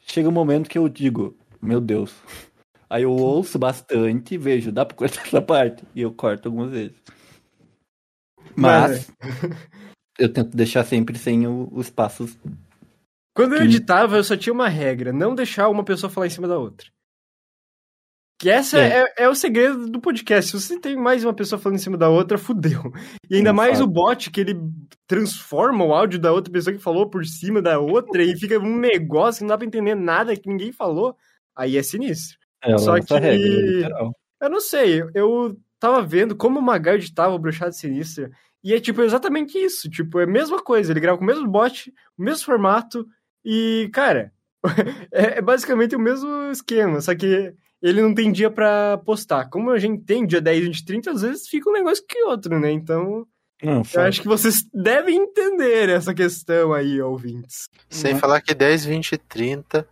chega 0.00 0.28
um 0.28 0.32
momento 0.32 0.68
que 0.68 0.78
eu 0.78 0.88
digo, 0.88 1.36
meu 1.62 1.80
Deus. 1.80 2.14
Aí 2.88 3.02
eu 3.02 3.10
ouço 3.12 3.58
bastante, 3.58 4.38
vejo, 4.38 4.70
dá 4.70 4.84
pra 4.86 4.96
cortar 4.96 5.22
essa 5.26 5.42
parte? 5.42 5.82
E 5.94 6.02
eu 6.02 6.12
corto 6.12 6.48
algumas 6.48 6.70
vezes. 6.70 6.96
Mas 8.56 9.10
eu 10.18 10.32
tento 10.32 10.56
deixar 10.56 10.84
sempre 10.84 11.18
sem 11.18 11.46
o- 11.46 11.68
os 11.72 11.90
passos. 11.90 12.36
Quando 13.34 13.54
eu 13.54 13.58
Que- 13.60 13.64
editava, 13.66 14.16
eu 14.16 14.24
só 14.24 14.36
tinha 14.36 14.52
uma 14.52 14.68
regra: 14.68 15.12
não 15.12 15.34
deixar 15.34 15.68
uma 15.68 15.84
pessoa 15.84 16.08
falar 16.10 16.26
em 16.28 16.30
cima 16.30 16.46
da 16.48 16.58
outra. 16.58 16.86
Que 18.38 18.50
essa 18.50 18.78
É. 18.78 19.02
é, 19.18 19.24
é 19.24 19.28
o 19.28 19.34
segredo 19.34 19.86
do 19.86 19.98
podcast. 20.00 20.50
Se 20.50 20.60
você 20.62 20.78
tem 20.78 20.94
mais 20.96 21.24
uma 21.24 21.32
pessoa 21.32 21.58
falando 21.58 21.76
em 21.78 21.82
cima 21.82 21.96
da 21.96 22.08
outra, 22.10 22.36
fudeu. 22.36 22.92
E 23.30 23.36
ainda 23.36 23.50
Não 23.50 23.56
mais 23.56 23.78
sabe. 23.78 23.88
o 23.88 23.92
bot, 23.92 24.30
que 24.30 24.40
ele 24.40 24.60
transforma 25.06 25.84
o 25.84 25.94
áudio 25.94 26.18
da 26.18 26.32
outra 26.32 26.52
pessoa 26.52 26.74
que 26.76 26.82
falou 26.82 27.08
por 27.08 27.24
cima 27.24 27.62
da 27.62 27.78
outra 27.78 28.22
e 28.22 28.36
fica 28.38 28.58
um 28.58 28.76
negócio 28.78 29.38
que 29.38 29.44
não 29.44 29.48
dá 29.48 29.56
pra 29.58 29.66
entender 29.66 29.94
nada 29.94 30.36
que 30.36 30.48
ninguém 30.48 30.70
falou. 30.70 31.16
Aí 31.56 31.76
é 31.78 31.82
sinistro. 31.82 32.36
É 32.62 32.76
Só 32.76 33.00
que- 33.00 33.14
regra, 33.14 33.34
literal. 33.36 34.12
Eu 34.42 34.50
não 34.50 34.60
sei, 34.60 35.02
eu 35.14 35.56
tava 35.80 36.02
vendo 36.02 36.36
como 36.36 36.58
o 36.58 36.62
Magal 36.62 36.96
editava 36.96 37.34
o 37.34 37.38
Bruxado 37.38 37.72
Sinistra, 37.74 38.30
e 38.62 38.74
é 38.74 38.80
tipo 38.80 39.00
exatamente 39.00 39.56
isso, 39.56 39.88
tipo, 39.88 40.18
é 40.20 40.24
a 40.24 40.26
mesma 40.26 40.62
coisa, 40.62 40.92
ele 40.92 41.00
grava 41.00 41.16
com 41.16 41.24
o 41.24 41.26
mesmo 41.26 41.48
bot, 41.48 41.90
o 42.18 42.22
mesmo 42.22 42.44
formato, 42.44 43.06
e, 43.44 43.88
cara, 43.94 44.30
é, 45.12 45.38
é 45.38 45.42
basicamente 45.42 45.94
o 45.96 46.00
mesmo 46.00 46.50
esquema, 46.50 47.00
só 47.00 47.14
que 47.14 47.52
ele 47.82 48.00
não 48.02 48.14
tem 48.14 48.32
dia 48.32 48.50
pra 48.50 48.98
postar. 48.98 49.48
Como 49.50 49.70
a 49.70 49.78
gente 49.78 50.04
tem 50.04 50.26
dia 50.26 50.40
10, 50.40 50.64
20, 50.64 50.84
30, 50.84 51.10
às 51.10 51.22
vezes 51.22 51.48
fica 51.48 51.68
um 51.70 51.72
negócio 51.72 52.04
que 52.08 52.22
outro, 52.24 52.58
né? 52.58 52.70
Então, 52.72 53.26
Não, 53.62 53.82
eu 53.94 54.00
acho 54.02 54.22
que 54.22 54.28
vocês 54.28 54.64
devem 54.72 55.16
entender 55.16 55.88
essa 55.88 56.12
questão 56.14 56.72
aí, 56.72 57.00
ouvintes. 57.00 57.68
Sem 57.88 58.14
Uhum. 58.14 58.18
falar 58.18 58.40
que 58.40 58.54
10, 58.54 58.84
20 58.84 59.12
e 59.12 59.18
30 59.18 59.86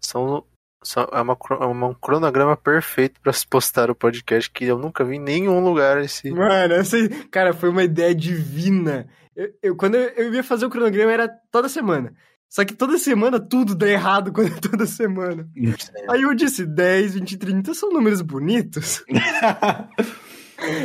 são, 0.00 0.44
são 0.82 1.08
é, 1.12 1.20
uma, 1.20 1.36
é 1.60 1.66
um 1.66 1.94
cronograma 1.94 2.56
perfeito 2.56 3.20
pra 3.20 3.32
se 3.32 3.46
postar 3.46 3.90
o 3.90 3.94
podcast 3.94 4.50
que 4.50 4.64
eu 4.64 4.78
nunca 4.78 5.04
vi 5.04 5.16
em 5.16 5.20
nenhum 5.20 5.60
lugar 5.64 6.02
esse. 6.02 6.30
Mano, 6.30 6.74
essa, 6.74 6.96
cara, 7.30 7.52
foi 7.52 7.68
uma 7.70 7.82
ideia 7.84 8.14
divina. 8.14 9.08
Eu, 9.34 9.52
eu- 9.62 9.76
quando 9.76 9.96
eu, 9.96 10.08
eu 10.10 10.34
ia 10.34 10.44
fazer 10.44 10.66
o 10.66 10.70
cronograma 10.70 11.12
era 11.12 11.28
toda 11.50 11.68
semana. 11.68 12.14
Só 12.48 12.64
que 12.64 12.74
toda 12.74 12.96
semana 12.98 13.40
tudo 13.40 13.74
dá 13.74 13.88
errado 13.88 14.32
quando 14.32 14.48
é 14.48 14.60
toda 14.60 14.86
semana. 14.86 15.48
Aí 16.08 16.22
eu 16.22 16.34
disse, 16.34 16.64
10, 16.64 17.14
20, 17.14 17.36
30 17.36 17.74
são 17.74 17.90
números 17.90 18.22
bonitos. 18.22 19.04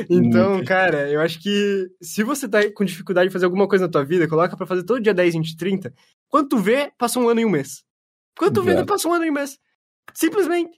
Então, 0.09 0.63
cara, 0.65 1.09
eu 1.09 1.21
acho 1.21 1.41
que 1.41 1.87
se 2.01 2.23
você 2.23 2.47
tá 2.47 2.59
com 2.73 2.83
dificuldade 2.83 3.29
de 3.29 3.33
fazer 3.33 3.45
alguma 3.45 3.67
coisa 3.67 3.85
na 3.85 3.91
tua 3.91 4.03
vida, 4.03 4.27
coloca 4.27 4.55
pra 4.57 4.67
fazer 4.67 4.83
todo 4.83 5.01
dia 5.01 5.13
10, 5.13 5.35
20, 5.35 5.57
30. 5.57 5.93
Quando 6.27 6.49
tu 6.49 6.57
vê, 6.57 6.91
passa 6.97 7.19
um 7.19 7.29
ano 7.29 7.39
e 7.39 7.45
um 7.45 7.49
mês. 7.49 7.83
Quando 8.37 8.55
tu 8.55 8.63
vê, 8.63 8.71
Exato. 8.71 8.87
passa 8.87 9.07
um 9.07 9.13
ano 9.13 9.25
e 9.25 9.29
um 9.29 9.33
mês. 9.33 9.57
Simplesmente. 10.13 10.77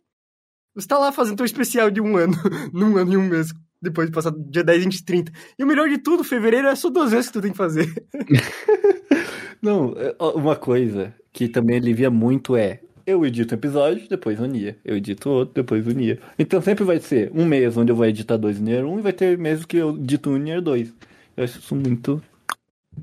Você 0.76 0.88
tá 0.88 0.98
lá 0.98 1.12
fazendo 1.12 1.38
teu 1.38 1.46
especial 1.46 1.92
de 1.92 2.02
um 2.02 2.18
ano, 2.18 2.34
num 2.74 2.98
ano 2.98 3.14
e 3.14 3.18
um 3.18 3.28
mês, 3.28 3.52
depois 3.84 4.08
de 4.08 4.14
passar 4.14 4.32
dia 4.32 4.64
10, 4.64 4.86
20, 4.86 5.04
30. 5.06 5.32
E 5.60 5.64
o 5.64 5.68
melhor 5.68 5.88
de 5.90 5.98
tudo, 5.98 6.24
fevereiro 6.24 6.68
é 6.68 6.76
só 6.76 6.90
duas 6.90 7.12
vezes 7.12 7.28
que 7.28 7.34
tu 7.34 7.42
tem 7.42 7.52
que 7.52 7.58
fazer. 7.58 7.88
Não, 9.62 9.94
é, 9.98 10.16
uma 10.36 10.56
coisa 10.56 11.14
que 11.32 11.48
também 11.48 11.78
alivia 11.78 12.10
muito 12.10 12.56
é 12.56 12.80
eu 13.06 13.26
edito 13.26 13.54
um 13.54 13.58
episódio, 13.58 14.08
depois 14.08 14.40
unia. 14.40 14.78
Eu 14.84 14.96
edito 14.96 15.30
outro, 15.30 15.54
depois 15.56 15.86
unia. 15.86 16.20
Então 16.40 16.62
sempre 16.62 16.84
vai 16.86 17.00
ser 17.00 17.32
um 17.34 17.46
mês 17.46 17.76
onde 17.76 17.92
eu 17.92 17.96
vou 17.96 18.06
editar 18.06 18.38
dois 18.38 18.60
Nier 18.60 18.86
1 18.86 19.00
e 19.00 19.02
vai 19.02 19.14
ter 19.14 19.38
meses 19.38 19.66
que 19.66 19.78
eu 19.78 19.96
edito 19.96 20.30
um 20.30 20.38
Nier 20.38 20.62
2. 20.62 20.94
Eu 21.36 21.44
acho 21.44 21.60
isso 21.60 21.76
muito 21.76 22.22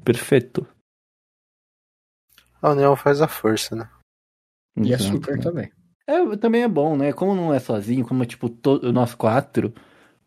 perfeito. 0.03 0.67
A 2.63 2.71
união 2.71 2.95
faz 2.97 3.21
a 3.21 3.29
força, 3.29 3.75
né? 3.75 3.89
E 4.77 4.93
é 4.93 4.95
Exato, 4.95 5.17
super 5.17 5.39
também. 5.39 5.71
É, 6.07 6.37
também 6.37 6.63
é 6.63 6.69
bom, 6.69 6.97
né? 6.97 7.13
Como 7.13 7.35
não 7.35 7.53
é 7.53 7.59
sozinho, 7.59 8.07
como 8.07 8.23
é 8.23 8.27
tipo 8.27 8.49
to- 8.49 8.93
nós 8.93 9.15
quatro, 9.15 9.73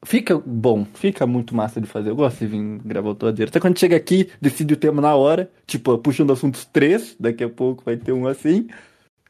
fica 0.05 0.41
bom, 0.45 0.85
fica 0.93 1.25
muito 1.25 1.55
massa 1.55 1.79
de 1.81 1.87
fazer. 1.87 2.09
Eu 2.09 2.15
gosto 2.15 2.39
de 2.39 2.47
vir 2.47 2.79
gravar 2.85 3.09
o 3.09 3.15
toadeiro. 3.15 3.49
Até 3.49 3.59
quando 3.59 3.79
chega 3.79 3.95
aqui, 3.95 4.29
decide 4.41 4.73
o 4.73 4.77
tema 4.77 5.01
na 5.01 5.15
hora, 5.15 5.49
tipo, 5.65 5.97
puxando 5.97 6.31
assuntos 6.31 6.65
três, 6.65 7.15
daqui 7.19 7.43
a 7.43 7.49
pouco 7.49 7.83
vai 7.85 7.97
ter 7.97 8.11
um 8.11 8.27
assim. 8.27 8.67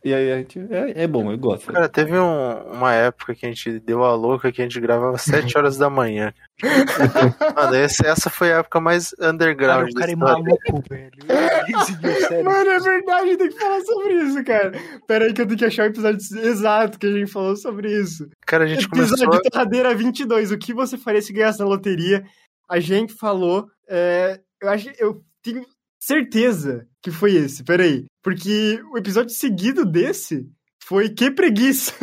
E 0.05 0.13
aí 0.13 0.31
a 0.33 0.37
gente. 0.37 0.59
É, 0.69 1.03
é 1.03 1.07
bom, 1.07 1.31
eu 1.31 1.37
gosto. 1.37 1.71
Cara, 1.71 1.87
teve 1.87 2.17
um- 2.19 2.73
uma 2.73 2.91
época 2.93 3.33
que 3.33 3.45
a 3.45 3.49
gente 3.49 3.79
deu 3.79 4.03
a 4.03 4.13
louca 4.13 4.51
que 4.51 4.61
a 4.61 4.65
gente 4.65 4.79
gravava 4.81 5.17
7 5.17 5.57
horas 5.57 5.77
da 5.77 5.89
manhã. 5.89 6.33
Mano, 7.55 7.75
essa, 7.75 8.07
essa 8.07 8.29
foi 8.29 8.51
a 8.51 8.57
época 8.57 8.79
mais 8.81 9.11
Cara, 9.11 9.31
underground 9.33 9.89
o 9.89 9.93
cara 9.93 10.11
é 10.11 10.15
maluco, 10.15 10.83
velho. 10.89 11.11
Mano, 12.43 12.69
é 12.69 12.79
verdade, 12.79 13.37
tem 13.37 13.49
que 13.49 13.57
falar 13.59 13.81
sobre 13.81 14.13
isso, 14.23 14.43
cara. 14.43 14.71
Pera 15.07 15.25
aí 15.25 15.33
que 15.33 15.41
eu 15.41 15.47
tenho 15.47 15.57
que 15.59 15.65
achar 15.65 15.83
o 15.83 15.87
episódio 15.87 16.19
exato 16.41 16.99
que 16.99 17.07
a 17.07 17.11
gente 17.11 17.31
falou 17.31 17.55
sobre 17.55 17.89
isso. 17.91 18.29
Cara, 18.45 18.65
a 18.65 18.67
gente 18.67 18.85
Episódio 18.85 19.25
começou. 19.25 19.41
de 19.41 19.49
Torradeira 19.49 19.95
22, 19.95 20.51
o 20.51 20.57
que 20.57 20.73
você 20.73 20.97
faria 20.97 21.21
se 21.21 21.31
ganhasse 21.33 21.59
na 21.59 21.65
loteria? 21.65 22.23
A 22.69 22.79
gente 22.79 23.13
falou, 23.13 23.67
é, 23.87 24.39
eu 24.61 24.69
acho, 24.69 24.89
eu 24.99 25.21
tenho 25.41 25.65
certeza 25.99 26.85
que 27.03 27.11
foi 27.11 27.35
esse, 27.35 27.63
peraí. 27.63 28.05
Porque 28.23 28.81
o 28.91 28.97
episódio 28.97 29.35
seguido 29.35 29.85
desse 29.85 30.49
foi 30.81 31.09
Que 31.09 31.29
Preguiça. 31.29 31.93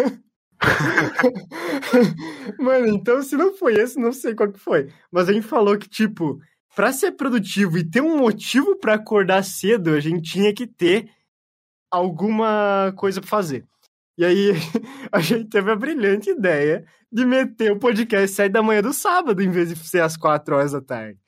Mano, 2.60 2.88
então 2.88 3.22
se 3.22 3.34
não 3.34 3.54
foi 3.54 3.74
esse, 3.74 3.98
não 3.98 4.12
sei 4.12 4.34
qual 4.34 4.52
que 4.52 4.58
foi. 4.58 4.92
Mas 5.10 5.28
a 5.28 5.32
gente 5.32 5.46
falou 5.46 5.78
que, 5.78 5.88
tipo, 5.88 6.38
pra 6.76 6.92
ser 6.92 7.12
produtivo 7.12 7.78
e 7.78 7.90
ter 7.90 8.02
um 8.02 8.18
motivo 8.18 8.76
pra 8.76 8.94
acordar 8.94 9.42
cedo, 9.42 9.94
a 9.94 10.00
gente 10.00 10.32
tinha 10.32 10.54
que 10.54 10.66
ter 10.66 11.10
alguma 11.90 12.92
coisa 12.94 13.22
pra 13.22 13.30
fazer. 13.30 13.66
E 14.18 14.24
aí 14.24 14.52
a 15.10 15.20
gente 15.20 15.48
teve 15.48 15.70
a 15.70 15.76
brilhante 15.76 16.28
ideia 16.28 16.84
de 17.10 17.24
meter 17.24 17.72
o 17.72 17.78
podcast 17.78 18.36
sair 18.36 18.50
da 18.50 18.62
manhã 18.62 18.82
do 18.82 18.92
sábado, 18.92 19.42
em 19.42 19.50
vez 19.50 19.70
de 19.70 19.76
ser 19.76 20.02
às 20.02 20.14
quatro 20.14 20.56
horas 20.56 20.72
da 20.72 20.82
tarde. 20.82 21.18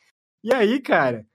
E 0.45 0.53
aí, 0.53 0.79
cara, 0.79 1.27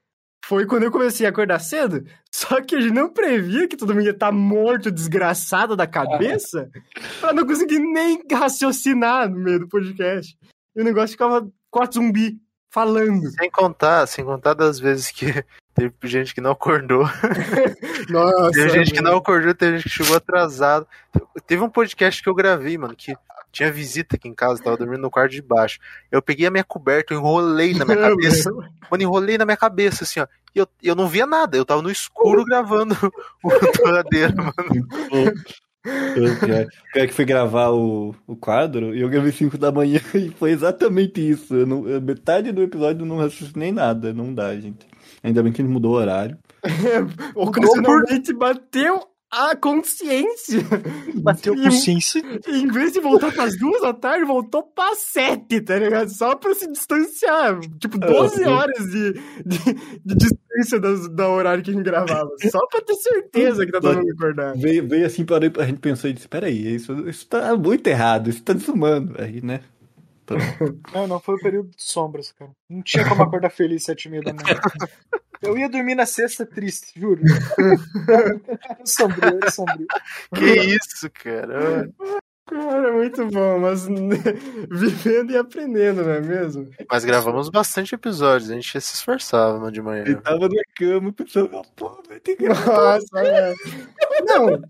foi 0.45 0.65
quando 0.65 0.83
eu 0.83 0.91
comecei 0.91 1.25
a 1.25 1.29
acordar 1.29 1.59
cedo, 1.59 2.05
só 2.31 2.61
que 2.61 2.75
a 2.75 2.81
gente 2.81 2.93
não 2.93 3.09
previa 3.09 3.67
que 3.67 3.75
todo 3.75 3.93
mundo 3.93 4.05
ia 4.05 4.11
estar 4.11 4.31
morto, 4.31 4.91
desgraçado 4.91 5.75
da 5.75 5.85
cabeça, 5.85 6.69
pra 7.19 7.33
não 7.33 7.45
conseguir 7.45 7.79
nem 7.79 8.21
raciocinar 8.31 9.29
no 9.29 9.39
meio 9.39 9.59
do 9.59 9.67
podcast. 9.67 10.37
E 10.75 10.81
o 10.81 10.83
negócio 10.85 11.09
ficava 11.11 11.47
quatro 11.69 11.95
zumbi 12.01 12.39
falando. 12.69 13.29
Sem 13.31 13.49
contar, 13.49 14.07
sem 14.07 14.23
contar 14.23 14.53
das 14.53 14.79
vezes 14.79 15.11
que 15.11 15.25
teve 15.73 15.93
gente 16.03 16.33
que 16.33 16.41
não 16.41 16.51
acordou. 16.51 17.03
Nossa, 18.09 18.51
Teve 18.51 18.69
gente 18.69 18.91
que 18.91 19.01
mano. 19.01 19.11
não 19.11 19.17
acordou, 19.17 19.53
teve 19.53 19.77
gente 19.77 19.89
que 19.89 20.03
chegou 20.03 20.15
atrasado. 20.15 20.87
Teve 21.45 21.61
um 21.61 21.69
podcast 21.69 22.21
que 22.21 22.29
eu 22.29 22.35
gravei, 22.35 22.77
mano, 22.77 22.95
que 22.95 23.13
tinha 23.51 23.71
visita 23.71 24.15
aqui 24.15 24.27
em 24.27 24.33
casa, 24.33 24.61
tava 24.63 24.77
dormindo 24.77 25.01
no 25.01 25.09
quarto 25.11 25.31
de 25.31 25.41
baixo. 25.41 25.79
Eu 26.11 26.21
peguei 26.21 26.45
a 26.47 26.51
minha 26.51 26.63
coberta, 26.63 27.13
eu 27.13 27.19
enrolei 27.19 27.73
na 27.73 27.85
minha 27.85 27.97
cabeça. 28.09 28.51
Mano, 28.89 29.03
enrolei 29.03 29.37
na 29.37 29.45
minha 29.45 29.57
cabeça, 29.57 30.03
assim, 30.03 30.19
ó. 30.19 30.27
E 30.55 30.59
eu, 30.59 30.67
eu 30.81 30.95
não 30.95 31.07
via 31.07 31.25
nada, 31.25 31.55
eu 31.57 31.65
tava 31.65 31.81
no 31.81 31.91
escuro 31.91 32.43
gravando 32.45 32.95
o 33.43 33.49
torradeiro, 33.73 34.35
mano. 34.37 34.87
Pior, 35.83 37.07
que 37.07 37.13
fui 37.13 37.23
gravar 37.23 37.69
o, 37.69 38.13
o 38.25 38.35
quadro 38.35 38.93
e 38.93 38.99
eu 39.01 39.07
gravei 39.07 39.31
5 39.31 39.57
da 39.57 39.71
manhã 39.71 40.01
e 40.13 40.29
foi 40.31 40.51
exatamente 40.51 41.21
isso. 41.21 41.55
Eu 41.55 41.65
não- 41.65 41.81
metade 42.01 42.51
do 42.51 42.61
episódio 42.61 43.03
eu 43.03 43.05
não 43.05 43.17
raciocinei 43.17 43.71
nada. 43.71 44.13
Não 44.13 44.33
dá, 44.33 44.53
gente. 44.55 44.85
Ainda 45.23 45.41
bem 45.41 45.51
que 45.53 45.61
ele 45.61 45.69
mudou 45.69 45.93
o 45.93 45.95
horário. 45.95 46.37
Ocasionalmente 47.35 48.33
bateu 48.33 49.01
a 49.31 49.55
consciência. 49.55 50.59
Bateu 51.15 51.53
E- 51.55 51.63
consciência. 51.63 52.21
E 52.47 52.57
em 52.61 52.67
vez 52.67 52.93
de 52.93 52.99
voltar 52.99 53.31
pras 53.33 53.57
duas 53.57 53.81
da 53.81 53.93
tarde, 53.93 54.25
voltou 54.25 54.63
pra 54.63 54.95
sete, 54.95 55.61
tá 55.61 55.77
ligado? 55.77 56.09
Só 56.09 56.35
pra 56.35 56.53
se 56.55 56.71
distanciar. 56.71 57.59
Tipo, 57.79 57.97
12 57.97 58.43
Ah, 58.43 58.49
horas 58.51 58.83
de, 58.85 59.13
de, 59.45 59.73
de 60.05 60.15
distância 60.15 60.79
das, 60.79 61.07
da 61.09 61.27
horário 61.29 61.63
que 61.63 61.69
a 61.69 61.73
gente 61.73 61.83
gravava. 61.83 62.29
Só 62.49 62.59
pra 62.67 62.81
ter 62.81 62.95
certeza 62.95 63.65
que 63.65 63.71
tá 63.71 63.81
todo 63.81 63.97
mundo 63.97 64.11
acordado. 64.11 64.59
Veio, 64.59 64.87
veio 64.87 65.05
assim, 65.05 65.25
parei, 65.25 65.51
a 65.57 65.65
gente 65.65 65.79
pensou 65.79 66.09
e 66.09 66.13
disse: 66.13 66.27
peraí, 66.27 66.75
isso, 66.75 67.07
isso 67.09 67.27
tá 67.27 67.55
muito 67.55 67.85
errado, 67.87 68.29
isso 68.29 68.41
tá 68.43 68.53
desumano. 68.53 69.13
Aí, 69.19 69.41
né? 69.41 69.61
Pronto. 70.25 70.43
Não, 70.93 71.07
não, 71.07 71.19
foi 71.21 71.35
o 71.35 71.39
período 71.39 71.69
de 71.69 71.81
sombras, 71.81 72.33
cara. 72.33 72.51
Não 72.69 72.81
tinha 72.81 73.07
como 73.07 73.23
acordar 73.23 73.49
feliz 73.49 73.83
sete 73.85 74.05
e 74.07 74.11
meia 74.11 74.23
da 74.23 74.33
manhã. 74.33 74.59
Eu 75.41 75.57
ia 75.57 75.69
dormir 75.69 75.95
na 75.95 76.05
sexta 76.05 76.45
triste, 76.45 76.99
juro. 76.99 77.21
Sombrio, 78.85 79.37
era 79.37 79.51
sombrio. 79.51 79.87
Que 80.33 80.45
isso, 80.45 81.09
cara. 81.11 81.89
Cara, 82.47 82.93
muito 82.93 83.25
bom, 83.27 83.59
mas 83.59 83.85
vivendo 84.71 85.31
e 85.31 85.37
aprendendo, 85.37 86.01
não 86.01 86.13
é 86.13 86.21
mesmo? 86.21 86.69
Mas 86.89 87.03
gravamos 87.03 87.49
bastante 87.49 87.93
episódios, 87.93 88.49
a 88.49 88.53
gente 88.53 88.79
se 88.79 88.95
esforçava 88.95 89.59
mano, 89.59 89.71
de 89.71 89.81
manhã. 89.81 90.03
Ele 90.03 90.15
tava 90.15 90.47
na 90.47 90.63
cama 90.73 91.11
pensando, 91.11 91.61
pô, 91.75 92.01
vai 92.07 92.21
ter 92.21 92.37
que 92.37 92.43
gravar. 92.43 92.99
Nossa, 92.99 93.19
é. 93.19 93.53
Não, 94.23 94.61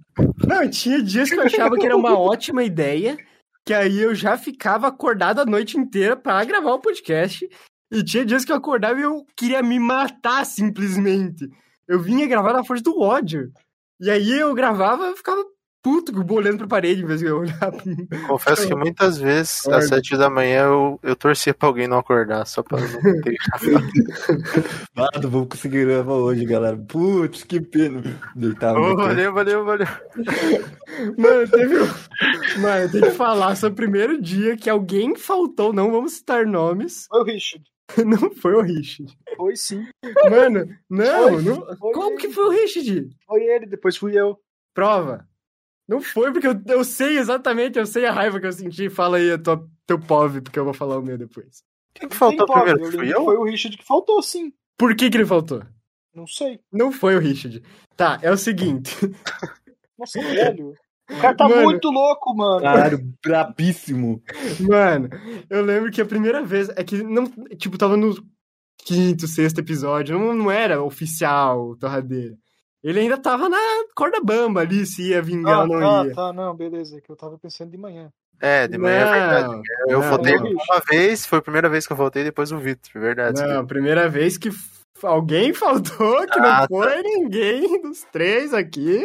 não, 0.47 0.69
tinha 0.69 1.03
dias 1.03 1.29
que 1.29 1.35
eu 1.35 1.43
achava 1.43 1.77
que 1.77 1.85
era 1.85 1.95
uma 1.95 2.17
ótima 2.17 2.63
ideia, 2.63 3.15
que 3.63 3.75
aí 3.75 3.99
eu 3.99 4.15
já 4.15 4.35
ficava 4.39 4.87
acordado 4.87 5.39
a 5.39 5.45
noite 5.45 5.77
inteira 5.77 6.15
pra 6.15 6.43
gravar 6.43 6.73
o 6.73 6.81
podcast. 6.81 7.47
E 7.91 8.03
tinha 8.03 8.25
dias 8.25 8.43
que 8.43 8.51
eu 8.51 8.55
acordava 8.57 8.99
e 8.99 9.03
eu 9.03 9.25
queria 9.35 9.61
me 9.63 9.79
matar 9.79 10.45
simplesmente. 10.45 11.47
Eu 11.87 11.99
vinha 12.01 12.27
gravar 12.27 12.53
na 12.53 12.63
força 12.63 12.83
do 12.83 12.99
ódio. 12.99 13.49
E 13.99 14.09
aí 14.09 14.31
eu 14.39 14.53
gravava 14.53 15.09
e 15.11 15.15
ficava 15.15 15.43
puto, 15.81 16.11
olhando 16.33 16.57
pra 16.57 16.67
parede 16.67 17.01
em 17.01 17.05
vez 17.05 17.21
de 17.21 17.27
eu 17.27 17.39
olhar. 17.39 17.71
Confesso 18.27 18.67
que 18.67 18.75
muitas 18.75 19.17
vezes, 19.17 19.65
às 19.69 19.87
sete 19.87 20.17
da 20.17 20.29
manhã, 20.29 20.63
eu, 20.65 20.99
eu 21.01 21.15
torcia 21.15 21.53
pra 21.53 21.69
alguém 21.69 21.87
não 21.87 21.97
acordar, 21.99 22.45
só 22.45 22.61
pra 22.61 22.77
não 22.81 23.21
ter 23.21 23.37
não 25.23 25.29
vou 25.29 25.45
conseguir 25.47 25.85
gravar 25.85 26.13
hoje, 26.15 26.45
galera. 26.45 26.77
Putz, 26.77 27.43
que 27.43 27.61
pena. 27.61 28.01
Deitava. 28.35 28.79
Na 28.79 28.85
cama. 28.95 29.07
valeu, 29.07 29.33
valeu, 29.33 29.65
valeu. 29.65 29.87
Mano, 31.17 31.47
teve. 31.49 31.77
um- 31.79 32.61
Mano, 32.61 32.81
eu 32.83 32.91
tenho 32.91 33.03
que 33.05 33.11
falar 33.11 33.55
sobre 33.55 33.73
o 33.73 33.75
primeiro 33.75 34.21
dia 34.21 34.57
que 34.57 34.69
alguém 34.69 35.15
faltou, 35.15 35.71
não 35.71 35.91
vamos 35.91 36.13
citar 36.13 36.45
nomes. 36.45 37.05
Foi 37.09 37.21
o 37.21 37.23
Richard. 37.23 37.63
Não 38.05 38.29
foi 38.31 38.53
o 38.53 38.61
Richard. 38.61 39.17
Foi 39.35 39.55
sim. 39.55 39.87
Mano, 40.29 40.67
não, 40.89 41.05
Foi, 41.33 41.41
não. 41.43 41.77
foi 41.77 41.91
Como 41.93 42.11
ele. 42.11 42.17
que 42.17 42.29
foi 42.29 42.45
o 42.45 42.49
Richard? 42.49 43.09
Foi 43.25 43.43
ele, 43.43 43.65
depois 43.65 43.95
fui 43.95 44.19
eu. 44.19 44.37
Prova. 44.73 45.27
Não 45.87 46.01
foi, 46.01 46.31
porque 46.33 46.47
eu, 46.47 46.61
eu 46.67 46.83
sei 46.83 47.17
exatamente, 47.17 47.79
eu 47.79 47.85
sei 47.85 48.05
a 48.05 48.11
raiva 48.11 48.39
que 48.41 48.45
eu 48.45 48.51
senti. 48.51 48.89
Fala 48.89 49.17
aí 49.17 49.31
a 49.31 49.37
tua, 49.37 49.65
teu 49.85 49.97
POV, 49.97 50.41
porque 50.41 50.59
eu 50.59 50.65
vou 50.65 50.73
falar 50.73 50.97
o 50.97 51.01
meu 51.01 51.17
depois. 51.17 51.63
Quem 51.93 52.09
que 52.09 52.15
faltou 52.15 52.45
Tem 52.45 52.55
pobre, 52.55 52.73
primeiro? 52.73 52.97
Fui 52.97 53.13
eu? 53.13 53.23
Foi 53.23 53.37
o 53.37 53.43
Richard 53.45 53.77
que 53.77 53.85
faltou, 53.85 54.21
sim. 54.21 54.51
Por 54.77 54.93
que 54.95 55.09
que 55.09 55.15
ele 55.17 55.25
faltou? 55.25 55.63
Não 56.13 56.27
sei. 56.27 56.59
Não 56.71 56.91
foi 56.91 57.15
o 57.15 57.19
Richard. 57.19 57.63
Tá, 57.95 58.19
é 58.21 58.29
o 58.29 58.37
seguinte. 58.37 58.91
Nossa, 59.97 60.21
velho. 60.21 60.75
O 61.09 61.21
cara 61.21 61.35
tá 61.35 61.47
Mano. 61.47 61.63
muito 61.63 61.89
louco, 61.89 62.35
mano. 62.35 62.61
Caralho, 62.61 62.99
brabíssimo. 63.25 64.21
Mano, 64.59 65.09
eu 65.49 65.63
lembro 65.63 65.89
que 65.91 66.01
a 66.01 66.05
primeira 66.05 66.43
vez 66.43 66.69
é 66.69 66.83
que 66.83 67.01
não, 67.01 67.25
tipo, 67.57 67.77
tava 67.77 67.95
no 67.95 68.13
quinto, 68.79 69.27
sexto 69.27 69.59
episódio, 69.59 70.17
não, 70.19 70.33
não 70.35 70.51
era 70.51 70.81
oficial 70.81 71.69
o 71.69 71.77
Torradeira. 71.77 72.35
Ele 72.83 72.99
ainda 72.99 73.17
tava 73.17 73.49
na 73.49 73.57
corda 73.95 74.19
bamba 74.21 74.61
ali, 74.61 74.85
se 74.85 75.09
ia 75.09 75.21
vingar 75.21 75.59
Ah, 75.59 75.61
ou 75.61 75.67
não 75.67 75.79
tá, 75.79 76.05
ia. 76.07 76.13
tá, 76.13 76.33
não, 76.33 76.55
beleza, 76.55 77.01
que 77.01 77.11
eu 77.11 77.15
tava 77.15 77.37
pensando 77.37 77.71
de 77.71 77.77
manhã. 77.77 78.09
É, 78.39 78.67
de 78.67 78.77
manhã 78.77 78.97
é 78.99 79.11
verdade. 79.11 79.47
Não, 79.47 79.61
Eu 79.89 79.99
não, 80.01 80.09
votei 80.09 80.35
não. 80.35 80.51
uma 80.51 80.81
vez, 80.89 81.25
foi 81.25 81.39
a 81.39 81.41
primeira 81.41 81.67
vez 81.69 81.87
que 81.87 81.93
eu 81.93 81.97
votei, 81.97 82.23
depois 82.23 82.51
o 82.51 82.57
Vitor, 82.59 82.91
é 82.95 82.99
verdade. 82.99 83.41
Não, 83.41 83.65
primeira 83.65 84.07
vez 84.07 84.37
que 84.37 84.49
alguém 85.03 85.51
faltou, 85.55 86.25
que 86.27 86.37
Ah, 86.39 86.41
não 86.41 86.49
tá. 86.59 86.67
foi 86.67 87.01
ninguém 87.01 87.81
dos 87.81 88.03
três 88.11 88.53
aqui. 88.53 89.03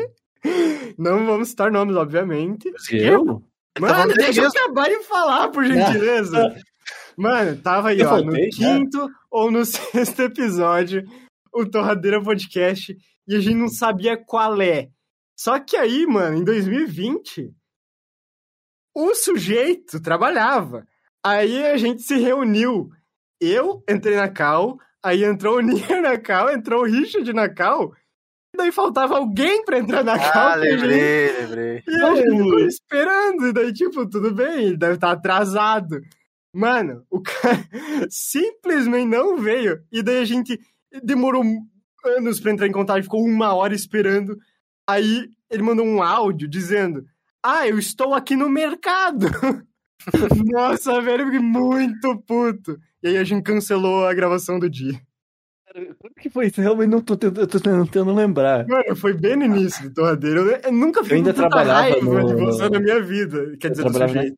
Não 0.98 1.24
vamos 1.26 1.48
citar 1.48 1.70
nomes, 1.70 1.96
obviamente. 1.96 2.72
Eu? 2.90 3.42
Mano, 3.78 4.12
deixa 4.14 4.42
eu 4.42 4.48
acabar 4.48 4.88
de 4.88 5.02
falar, 5.04 5.48
por 5.48 5.64
gentileza. 5.64 6.54
Mano, 7.16 7.56
tava 7.60 7.90
aí, 7.90 8.00
Eu 8.00 8.06
ó, 8.06 8.10
faltei, 8.10 8.46
no 8.46 8.52
já. 8.52 8.58
quinto 8.58 9.08
ou 9.30 9.50
no 9.50 9.64
sexto 9.66 10.20
episódio, 10.22 11.04
o 11.52 11.64
Torradeira 11.66 12.22
Podcast, 12.22 12.96
e 13.26 13.36
a 13.36 13.40
gente 13.40 13.56
não 13.56 13.68
sabia 13.68 14.16
qual 14.16 14.60
é. 14.60 14.88
Só 15.36 15.58
que 15.58 15.76
aí, 15.76 16.06
mano, 16.06 16.38
em 16.38 16.44
2020, 16.44 17.52
o 18.94 19.14
sujeito 19.14 20.00
trabalhava. 20.00 20.86
Aí 21.24 21.64
a 21.66 21.76
gente 21.76 22.02
se 22.02 22.16
reuniu. 22.16 22.90
Eu 23.40 23.82
entrei 23.88 24.16
na 24.16 24.28
Cal, 24.28 24.78
aí 25.02 25.24
entrou 25.24 25.56
o 25.56 25.60
Nier 25.60 26.02
na 26.02 26.18
Cal, 26.18 26.50
entrou 26.50 26.82
o 26.82 26.86
Richard 26.86 27.32
na 27.32 27.48
Cal, 27.48 27.92
daí 28.56 28.70
faltava 28.72 29.16
alguém 29.16 29.64
pra 29.64 29.78
entrar 29.78 30.04
na 30.04 30.18
Cal. 30.18 30.48
Ah, 30.52 30.60
gente- 30.60 30.70
lembrei, 30.80 31.32
lembrei. 31.40 31.82
e 31.88 31.94
a 32.02 32.14
gente 32.14 32.30
ficou 32.44 32.58
esperando, 32.60 33.46
e 33.48 33.52
daí, 33.52 33.72
tipo, 33.72 34.08
tudo 34.08 34.34
bem, 34.34 34.64
ele 34.66 34.76
deve 34.76 34.94
estar 34.94 35.10
atrasado. 35.12 36.00
Mano, 36.54 37.02
o 37.10 37.20
cara 37.22 37.66
simplesmente 38.10 39.06
não 39.08 39.38
veio. 39.38 39.80
E 39.90 40.02
daí 40.02 40.18
a 40.18 40.24
gente 40.24 40.58
demorou 41.02 41.42
anos 42.04 42.40
pra 42.40 42.52
entrar 42.52 42.66
em 42.66 42.72
contato, 42.72 43.02
ficou 43.02 43.24
uma 43.24 43.54
hora 43.54 43.74
esperando. 43.74 44.36
Aí 44.88 45.28
ele 45.50 45.62
mandou 45.62 45.86
um 45.86 46.02
áudio 46.02 46.46
dizendo: 46.48 47.04
Ah, 47.42 47.66
eu 47.66 47.78
estou 47.78 48.12
aqui 48.14 48.36
no 48.36 48.48
mercado. 48.50 49.26
Nossa, 50.52 51.00
velho, 51.00 51.22
eu 51.22 51.26
fiquei 51.26 51.40
muito 51.40 52.18
puto. 52.26 52.76
E 53.02 53.08
aí 53.08 53.16
a 53.16 53.24
gente 53.24 53.42
cancelou 53.44 54.06
a 54.06 54.12
gravação 54.14 54.58
do 54.58 54.68
dia. 54.68 55.00
Como 55.98 56.14
que 56.20 56.28
foi 56.30 56.46
isso? 56.46 56.60
Eu 56.60 56.64
realmente 56.64 56.90
não 56.90 57.00
tô 57.00 57.16
tentando, 57.16 57.40
eu 57.40 57.46
tô 57.46 57.58
tentando 57.60 58.14
lembrar. 58.14 58.66
Mano, 58.66 58.94
foi 58.96 59.12
bem 59.14 59.36
no 59.36 59.44
início 59.44 59.88
do 59.88 59.94
Torradeiro. 59.94 60.40
Eu, 60.50 60.56
eu 60.64 60.72
nunca 60.72 61.02
fiz 61.02 61.12
ainda 61.12 61.32
tanta 61.32 61.48
trabalhava 61.48 61.80
raiva 61.80 62.24
de 62.24 62.34
no- 62.34 62.46
você 62.46 62.68
na 62.68 62.80
minha 62.80 63.00
vida. 63.02 63.56
Quer 63.58 63.68
Eu 63.68 63.70
dizer, 63.70 63.84
do 63.84 63.90
trabalhava, 63.90 64.14
na- 64.28 64.34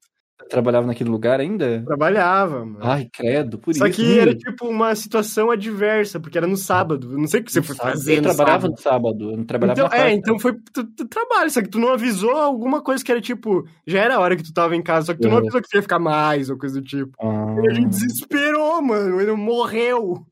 trabalhava 0.48 0.86
naquele 0.86 1.10
lugar 1.10 1.40
ainda? 1.40 1.82
Trabalhava, 1.86 2.64
mano. 2.64 2.78
Ai, 2.82 3.08
credo, 3.12 3.58
por 3.58 3.74
Só 3.74 3.86
isso. 3.86 3.96
que 3.96 4.04
hum. 4.06 4.20
era 4.20 4.34
tipo 4.34 4.66
uma 4.68 4.94
situação 4.94 5.50
adversa, 5.50 6.20
porque 6.20 6.36
era 6.38 6.46
no 6.46 6.56
sábado. 6.56 7.10
Eu 7.12 7.18
não 7.18 7.26
sei 7.26 7.40
o 7.40 7.44
que 7.44 7.50
você 7.52 7.60
No 7.60 7.64
foi 7.66 7.76
sábado. 7.76 7.92
fazer 7.92 8.12
Eu 8.12 8.16
no 8.18 8.22
trabalhava 8.22 8.60
sábado. 8.62 8.70
no 8.70 8.78
sábado, 8.82 9.30
eu 9.32 9.36
não 9.38 9.44
trabalhava 9.44 9.80
Então, 9.80 9.88
na 9.98 10.04
é, 10.04 10.12
então 10.12 10.38
foi 10.38 10.52
tu, 10.72 10.84
tu 10.84 11.08
trabalho, 11.08 11.50
só 11.50 11.62
que 11.62 11.68
tu 11.68 11.78
não 11.78 11.88
avisou 11.92 12.30
alguma 12.36 12.82
coisa 12.82 13.02
que 13.04 13.10
era 13.10 13.20
tipo, 13.20 13.66
já 13.86 14.00
era 14.00 14.16
a 14.16 14.20
hora 14.20 14.36
que 14.36 14.42
tu 14.44 14.52
tava 14.52 14.76
em 14.76 14.82
casa, 14.82 15.06
só 15.06 15.14
que 15.14 15.20
tu 15.20 15.28
não 15.28 15.34
Uhum. 15.36 15.38
avisou 15.40 15.60
que 15.62 15.68
tu 15.68 15.74
ia 15.76 15.82
ficar 15.82 15.98
mais 15.98 16.50
ou 16.50 16.58
coisa 16.58 16.80
do 16.80 16.86
tipo. 16.86 17.12
Ah, 17.20 17.56
E 17.64 17.70
a 17.70 17.74
gente 17.74 17.88
desesperou, 17.88 18.82
mano, 18.82 19.20
ele 19.20 19.32
morreu. 19.32 20.24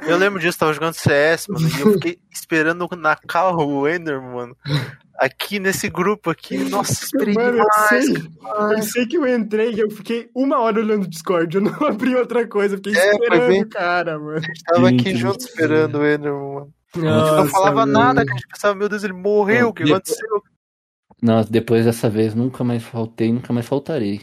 Eu 0.00 0.16
lembro 0.16 0.40
disso, 0.40 0.58
tava 0.58 0.72
jogando 0.72 0.94
CS, 0.94 1.46
mano, 1.48 1.68
e 1.68 1.80
eu 1.80 1.92
fiquei 1.94 2.18
esperando 2.30 2.88
na 2.96 3.16
cal 3.16 3.56
o 3.56 3.88
Ender, 3.88 4.20
mano. 4.20 4.56
Aqui 5.18 5.58
nesse 5.58 5.88
grupo 5.88 6.28
aqui, 6.28 6.58
nossa, 6.58 6.92
esperei 7.04 7.32
Mano, 7.34 7.56
eu 7.58 7.64
demais. 7.64 7.88
sei, 8.04 8.16
eu 8.76 8.82
sei 8.82 9.06
que 9.06 9.16
eu 9.16 9.26
entrei 9.26 9.72
e 9.72 9.80
eu 9.80 9.90
fiquei 9.90 10.28
uma 10.34 10.58
hora 10.60 10.78
olhando 10.78 11.04
o 11.04 11.08
Discord, 11.08 11.56
eu 11.56 11.62
não 11.62 11.72
abri 11.86 12.14
outra 12.14 12.46
coisa, 12.46 12.74
eu 12.74 12.78
fiquei 12.78 12.94
É, 12.96 13.10
esperando 13.12 13.48
bem- 13.48 13.62
o 13.62 13.68
cara, 13.68 14.18
mano. 14.18 14.36
A 14.36 14.40
gente 14.40 14.62
tava 14.64 14.88
aqui 14.88 14.98
Gente, 14.98 15.16
junto 15.16 15.40
esperando 15.40 15.98
o 15.98 16.06
Ender, 16.06 16.32
mano. 16.32 16.72
A 16.94 16.98
gente 16.98 17.08
Nossa, 17.08 17.36
não 17.36 17.46
falava 17.48 17.74
mano. 17.86 17.92
nada, 17.92 18.24
que 18.26 18.30
a 18.30 18.34
gente 18.34 18.48
pensava, 18.48 18.74
meu 18.74 18.88
Deus, 18.90 19.04
ele 19.04 19.12
morreu, 19.14 19.68
o 19.68 19.72
que 19.72 19.84
Depois- 19.84 20.02
aconteceu? 20.02 20.42
Nossa, 21.22 21.50
depois 21.50 21.86
dessa 21.86 22.10
vez 22.10 22.34
nunca 22.34 22.62
mais 22.62 22.82
faltei, 22.82 23.32
nunca 23.32 23.50
mais 23.52 23.66
faltarei. 23.66 24.20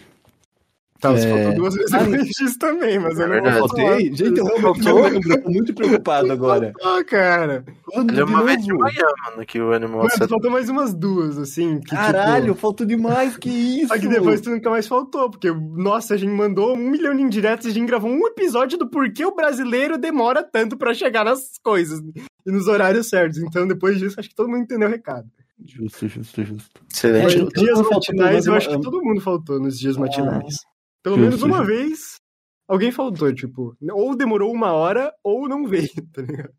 Tá, 1.04 1.12
você 1.12 1.28
É. 1.28 1.34
faltou 1.34 1.56
duas 1.56 1.76
vezes 1.76 1.92
depois 1.92 2.28
disso 2.30 2.58
também, 2.60 2.98
mas 2.98 3.20
eu 3.20 3.34
É 3.34 3.42
não 3.42 3.68
falar. 3.68 4.00
Gente, 4.00 4.22
eu 4.38 4.46
realmente 4.46 4.86
não 4.86 5.02
lembro, 5.02 5.32
eu 5.34 5.44
tô 5.44 5.50
muito 5.50 5.74
preocupado 5.74 6.32
agora. 6.32 6.72
Faltou, 6.82 7.06
cara. 7.06 7.66
Quando 7.84 8.12
Ele 8.12 8.22
é 8.22 8.26
de 8.26 8.32
uma 8.32 8.44
vez 8.44 8.62
de 8.64 8.70
novo? 8.70 8.82
manhã, 8.84 9.06
mano, 9.30 9.46
que 9.46 9.60
o 9.60 9.74
Animal 9.74 9.98
Mano, 9.98 10.30
faltou 10.30 10.50
mais 10.50 10.70
umas 10.70 10.94
duas, 10.94 11.38
assim. 11.38 11.82
Que, 11.82 11.94
Caralho, 11.94 12.46
Tipo, 12.46 12.58
faltou 12.58 12.88
demais, 12.88 13.36
que 13.36 13.50
isso? 13.50 13.88
só 13.94 14.00
que 14.00 14.08
depois 14.08 14.40
tu 14.40 14.50
nunca 14.50 14.70
mais 14.70 14.88
faltou, 14.88 15.30
porque, 15.30 15.52
nossa, 15.52 16.14
a 16.14 16.18
gente 16.18 16.32
mandou 16.32 16.74
um 16.74 16.90
milhão 16.90 17.14
de 17.14 17.22
indiretas 17.22 17.66
e 17.66 17.70
a 17.70 17.74
gente 17.74 17.86
gravou 17.88 18.10
um 18.10 18.26
episódio 18.28 18.78
do 18.78 18.90
porquê 18.90 19.26
o 19.26 19.36
brasileiro 19.36 19.98
demora 19.98 20.42
tanto 20.42 20.78
pra 20.78 20.94
chegar 20.94 21.26
nas 21.26 21.60
coisas 21.62 22.00
e 22.46 22.52
nos 22.52 22.68
horários 22.68 23.10
certos. 23.10 23.40
Então, 23.40 23.68
depois 23.68 24.00
disso, 24.00 24.18
acho 24.18 24.30
que 24.30 24.36
todo 24.36 24.48
mundo 24.48 24.64
entendeu 24.64 24.88
o 24.88 24.92
recado. 24.92 25.28
Justo, 25.66 26.08
justo, 26.08 26.44
justo. 26.44 26.70
Excelente. 26.94 27.42
Mas 27.44 27.62
dias 27.64 27.82
matinais, 27.82 28.46
eu 28.48 28.54
acho 28.54 28.70
que 28.70 28.82
todo 28.82 29.02
mundo 29.04 29.20
faltou 29.22 29.60
nos 29.60 29.78
dias 29.78 29.96
matinais. 29.98 30.56
Pelo 31.04 31.18
justo, 31.18 31.26
menos 31.30 31.44
uma 31.44 31.58
justo. 31.58 31.68
vez, 31.68 32.16
alguém 32.68 32.92
faltou, 32.92 33.34
tipo, 33.34 33.76
ou 33.92 34.16
demorou 34.16 34.52
uma 34.52 34.72
hora, 34.72 35.14
ou 35.24 35.48
não 35.50 35.68
veio, 35.68 35.90
tá 36.14 36.22
ligado? 36.22 36.54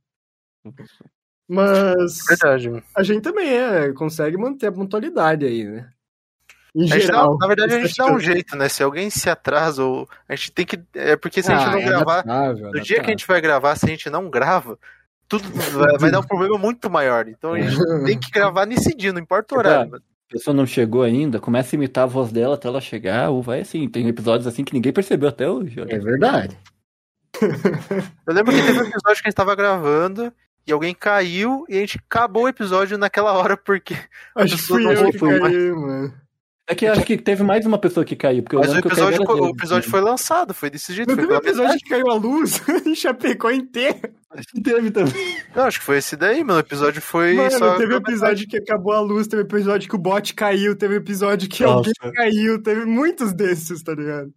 Mas 1.49 2.19
Verdade, 2.27 2.83
a 2.97 3.03
gente 3.03 3.21
também 3.23 3.49
é, 3.49 3.93
consegue 3.93 4.37
manter 4.37 4.69
a 4.69 4.73
pontualidade 4.73 5.45
aí, 5.45 5.65
né? 5.65 5.91
Em 6.75 6.85
A 6.85 6.87
gente 6.87 7.07
dá- 7.07 7.19
geral. 7.19 7.39
na 7.39 7.47
verdade, 7.47 7.75
a 7.75 7.81
gente 7.81 7.97
dá 7.97 8.07
um 8.13 8.19
jeito, 8.19 8.57
né? 8.57 8.69
Se 8.69 8.83
alguém 8.83 9.09
se 9.11 9.29
atrasa, 9.31 9.85
ou 9.85 10.09
a 10.29 10.35
gente 10.35 10.51
tem 10.53 10.67
que. 10.67 10.83
É 10.95 11.15
porque 11.17 11.41
se 11.43 11.53
a 11.53 11.57
gente 11.57 11.69
Ah, 11.69 11.73
não 11.73 11.79
é 11.79 11.85
gravar. 11.85 12.15
adaptável, 12.21 12.71
No 12.73 12.81
dia 12.81 13.01
que 13.01 13.07
a 13.07 13.11
gente 13.11 13.27
vai 13.27 13.41
gravar, 13.41 13.77
se 13.77 13.85
a 13.85 13.89
gente 13.89 14.11
não 14.11 14.29
grava, 14.29 14.77
tudo 15.29 15.45
vai, 15.51 15.99
vai 15.99 16.11
dar 16.11 16.19
um 16.21 16.23
problema 16.27 16.59
muito 16.59 16.91
maior. 16.91 17.29
Então 17.29 17.53
a 17.53 17.61
gente 17.61 17.79
tem 18.05 18.19
que 18.19 18.31
gravar 18.31 18.67
nesse 18.67 18.93
dia, 18.97 19.13
não 19.13 19.21
importa 19.21 19.55
o 19.55 19.59
horário. 19.59 20.03
A 20.31 20.33
pessoa 20.33 20.55
não 20.55 20.67
chegou 20.67 21.03
ainda, 21.03 21.39
começa 21.39 21.75
a 21.75 21.77
imitar 21.77 22.05
a 22.05 22.09
voz 22.09 22.33
dela 22.33 22.55
até 22.55 22.69
ela 22.69 22.81
chegar, 22.81 23.31
ou 23.31 23.43
vai 23.43 23.61
assim. 23.61 23.89
Tem 23.89 24.09
episódios 24.09 24.47
assim 24.47 24.65
que 24.65 24.75
ninguém 24.75 24.93
percebeu 24.93 25.29
até 25.29 25.49
hoje. 25.49 25.81
olha. 25.81 25.95
É 25.95 25.99
verdade. 25.99 26.59
Eu 28.27 28.35
lembro 28.35 28.55
que 28.55 28.63
teve 28.63 28.79
um 28.79 28.87
episódio 28.87 29.23
que 29.23 29.29
a 29.29 29.31
gente 29.31 29.35
tava 29.35 29.55
gravando 29.55 30.33
e 30.67 30.73
alguém 30.73 30.95
caiu 30.95 31.65
e 31.69 31.77
a 31.77 31.81
gente 31.81 31.99
acabou 31.99 32.45
o 32.45 32.49
episódio 32.49 32.97
naquela 32.97 33.33
hora 33.33 33.57
porque. 33.57 33.97
Acho 34.35 34.57
que 34.57 34.63
fui 34.63 34.87
eu 34.87 35.11
que 35.11 35.19
caí, 35.19 35.73
mano. 35.73 36.15
É 36.67 36.75
que 36.75 36.87
eu 36.87 36.93
acho 36.93 37.05
que 37.05 37.19
teve 37.19 37.43
mais 37.43 37.67
uma 37.67 37.79
pessoa 37.79 38.07
que 38.07 38.17
caiu, 38.17 38.43
porque 38.43 38.57
eu 38.57 38.61
Mas 38.61 38.73
o 38.73 38.79
episódio, 38.79 39.21
o 39.23 39.49
episódio 39.51 39.87
né? 39.87 39.91
foi 39.91 40.01
lançado, 40.01 40.55
foi 40.55 40.71
desse 40.71 40.95
jeito. 40.95 41.09
Não 41.09 41.15
Foi 41.15 41.25
teve 41.25 41.37
um 41.37 41.41
pela 41.41 41.51
episódio 41.51 41.79
que 41.79 41.91
caiu 41.91 42.11
a 42.11 42.15
luz 42.15 42.63
em 42.87 42.95
Chapecó 42.95 43.51
que 43.51 44.61
teve 44.63 44.91
também. 44.91 45.37
Não, 45.55 45.65
acho 45.65 45.79
que 45.79 45.85
foi 45.85 45.99
esse 45.99 46.17
daí, 46.17 46.43
meu. 46.43 46.57
O 46.57 46.59
episódio 46.59 47.03
foi 47.03 47.35
Mano, 47.35 47.51
só. 47.51 47.77
teve 47.77 47.95
episódio 47.95 48.49
que 48.49 48.57
acabou 48.57 48.93
a 48.95 49.01
luz, 49.01 49.29
teve 49.29 49.43
episódio 49.43 49.89
que 49.89 49.95
o 49.95 49.99
bot 49.99 50.35
caiu, 50.35 50.75
teve 50.75 50.97
episódio 50.97 51.49
que 51.49 51.63
Nossa. 51.63 51.91
alguém 52.01 52.13
caiu, 52.15 52.63
teve 52.63 52.85
muitos 52.87 53.35
desses, 53.35 53.83
tá 53.83 53.95
ligado? 53.95 54.33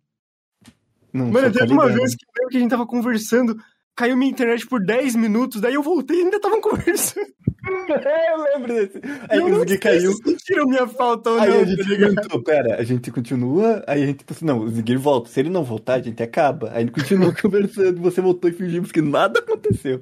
Não, 1.14 1.32
Mano, 1.32 1.52
teve 1.52 1.72
uma 1.72 1.88
vez 1.88 2.14
que 2.14 2.26
eu 2.26 2.30
lembro 2.38 2.52
que 2.52 2.58
a 2.58 2.60
gente 2.60 2.70
tava 2.70 2.86
conversando, 2.86 3.58
caiu 3.98 4.16
minha 4.16 4.32
internet 4.32 4.66
por 4.68 4.80
10 4.86 5.16
minutos, 5.16 5.60
daí 5.60 5.74
eu 5.74 5.82
voltei 5.84 6.20
e 6.20 6.24
ainda 6.24 6.38
estavam 6.38 6.62
conversando. 6.62 7.26
É, 7.90 8.32
eu 8.34 8.44
lembro 8.44 8.74
desse. 8.74 9.02
Aí 9.30 9.40
eu 9.40 9.46
o 9.46 9.50
não 9.50 9.68
sei 9.68 9.78
caiu. 9.78 10.14
se 10.14 10.24
sentiram 10.24 10.66
minha 10.68 10.88
falta 10.88 11.32
ou 11.32 11.40
Aí 11.40 11.50
não, 11.50 11.58
a 11.58 11.60
tá 11.60 11.66
gente 11.66 11.86
perguntou, 11.98 12.44
pera, 12.44 12.76
a 12.80 12.84
gente 12.84 13.12
continua, 13.12 13.84
aí 13.88 14.04
a 14.04 14.06
gente 14.06 14.20
tipo 14.20 14.32
assim, 14.34 14.46
não, 14.46 14.60
o 14.60 14.70
Ziggy 14.70 14.96
volta. 14.96 15.30
Se 15.30 15.40
ele 15.40 15.50
não 15.50 15.64
voltar, 15.64 15.96
a 15.96 16.02
gente 16.02 16.22
acaba. 16.24 16.70
Aí 16.74 16.84
ele 16.84 16.92
continuou 16.92 17.34
conversando, 17.42 18.00
você 18.00 18.22
voltou 18.22 18.50
e 18.50 18.54
fingimos 18.54 18.92
que 18.92 19.02
nada 19.02 19.40
aconteceu. 19.40 20.00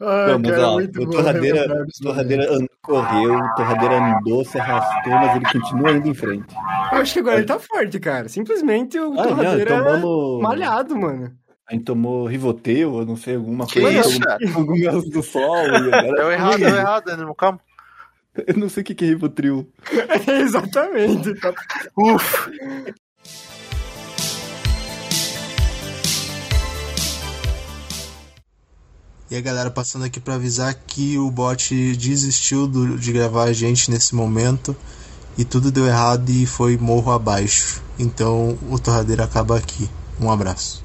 Ah, 0.00 0.26
não, 0.28 0.38
mas 0.38 0.50
cara, 0.50 0.68
ó, 0.70 0.74
muito 0.74 1.02
o 1.02 1.04
bom 1.06 1.10
Torradeira, 1.10 1.84
disso. 1.86 2.02
torradeira 2.02 2.46
correu, 2.82 3.34
o 3.34 3.54
Torradeira 3.54 3.94
andou, 4.02 4.44
se 4.44 4.58
arrastou, 4.58 5.12
mas 5.12 5.36
ele 5.36 5.44
continua 5.52 5.92
indo 5.92 6.08
em 6.08 6.14
frente. 6.14 6.54
Eu 6.92 6.98
acho 6.98 7.12
que 7.12 7.18
agora 7.20 7.36
ele 7.38 7.46
tá 7.46 7.58
forte, 7.58 8.00
cara. 8.00 8.28
Simplesmente 8.28 8.98
o 8.98 9.12
Ah, 9.12 9.16
não, 9.26 9.28
Torradeira 9.28 9.74
é 9.74 9.78
tomamos. 9.78 10.42
malhado, 10.42 10.96
mano. 10.96 11.32
A 11.68 11.74
gente 11.74 11.84
tomou 11.84 12.26
Rivotril, 12.26 12.98
eu 12.98 13.06
não 13.06 13.16
sei, 13.16 13.36
alguma 13.36 13.66
Que 13.66 13.80
coisa. 13.80 14.00
isso? 14.00 14.20
Cogumelos 14.52 15.08
do 15.10 15.22
sol. 15.22 15.56
e 15.56 16.18
É 16.20 16.24
o 16.24 16.30
errado, 16.30 16.62
é 16.62 16.72
o 16.72 16.76
errado, 16.76 17.16
né? 17.16 17.32
Calma. 17.38 17.60
Eu 18.46 18.56
não 18.56 18.68
sei 18.68 18.82
o 18.82 18.84
que 18.86 18.94
que 18.94 19.04
é 19.04 19.08
Rivotril. 19.08 19.70
Exatamente. 20.26 21.30
Ufa. 21.96 22.50
E 29.30 29.36
a 29.36 29.40
galera 29.40 29.70
passando 29.70 30.04
aqui 30.04 30.20
para 30.20 30.34
avisar 30.34 30.74
que 30.74 31.16
o 31.16 31.30
bot 31.30 31.74
desistiu 31.96 32.66
do- 32.66 32.98
de 32.98 33.12
gravar 33.12 33.44
a 33.44 33.52
gente 33.52 33.90
nesse 33.90 34.14
momento 34.14 34.76
e 35.38 35.44
tudo 35.44 35.70
deu 35.72 35.86
errado 35.86 36.28
e 36.28 36.44
foi 36.44 36.76
morro 36.76 37.10
abaixo. 37.10 37.82
Então 37.98 38.58
o 38.70 38.78
torradeiro 38.78 39.22
acaba 39.22 39.56
aqui. 39.56 39.88
Um 40.20 40.30
abraço. 40.30 40.81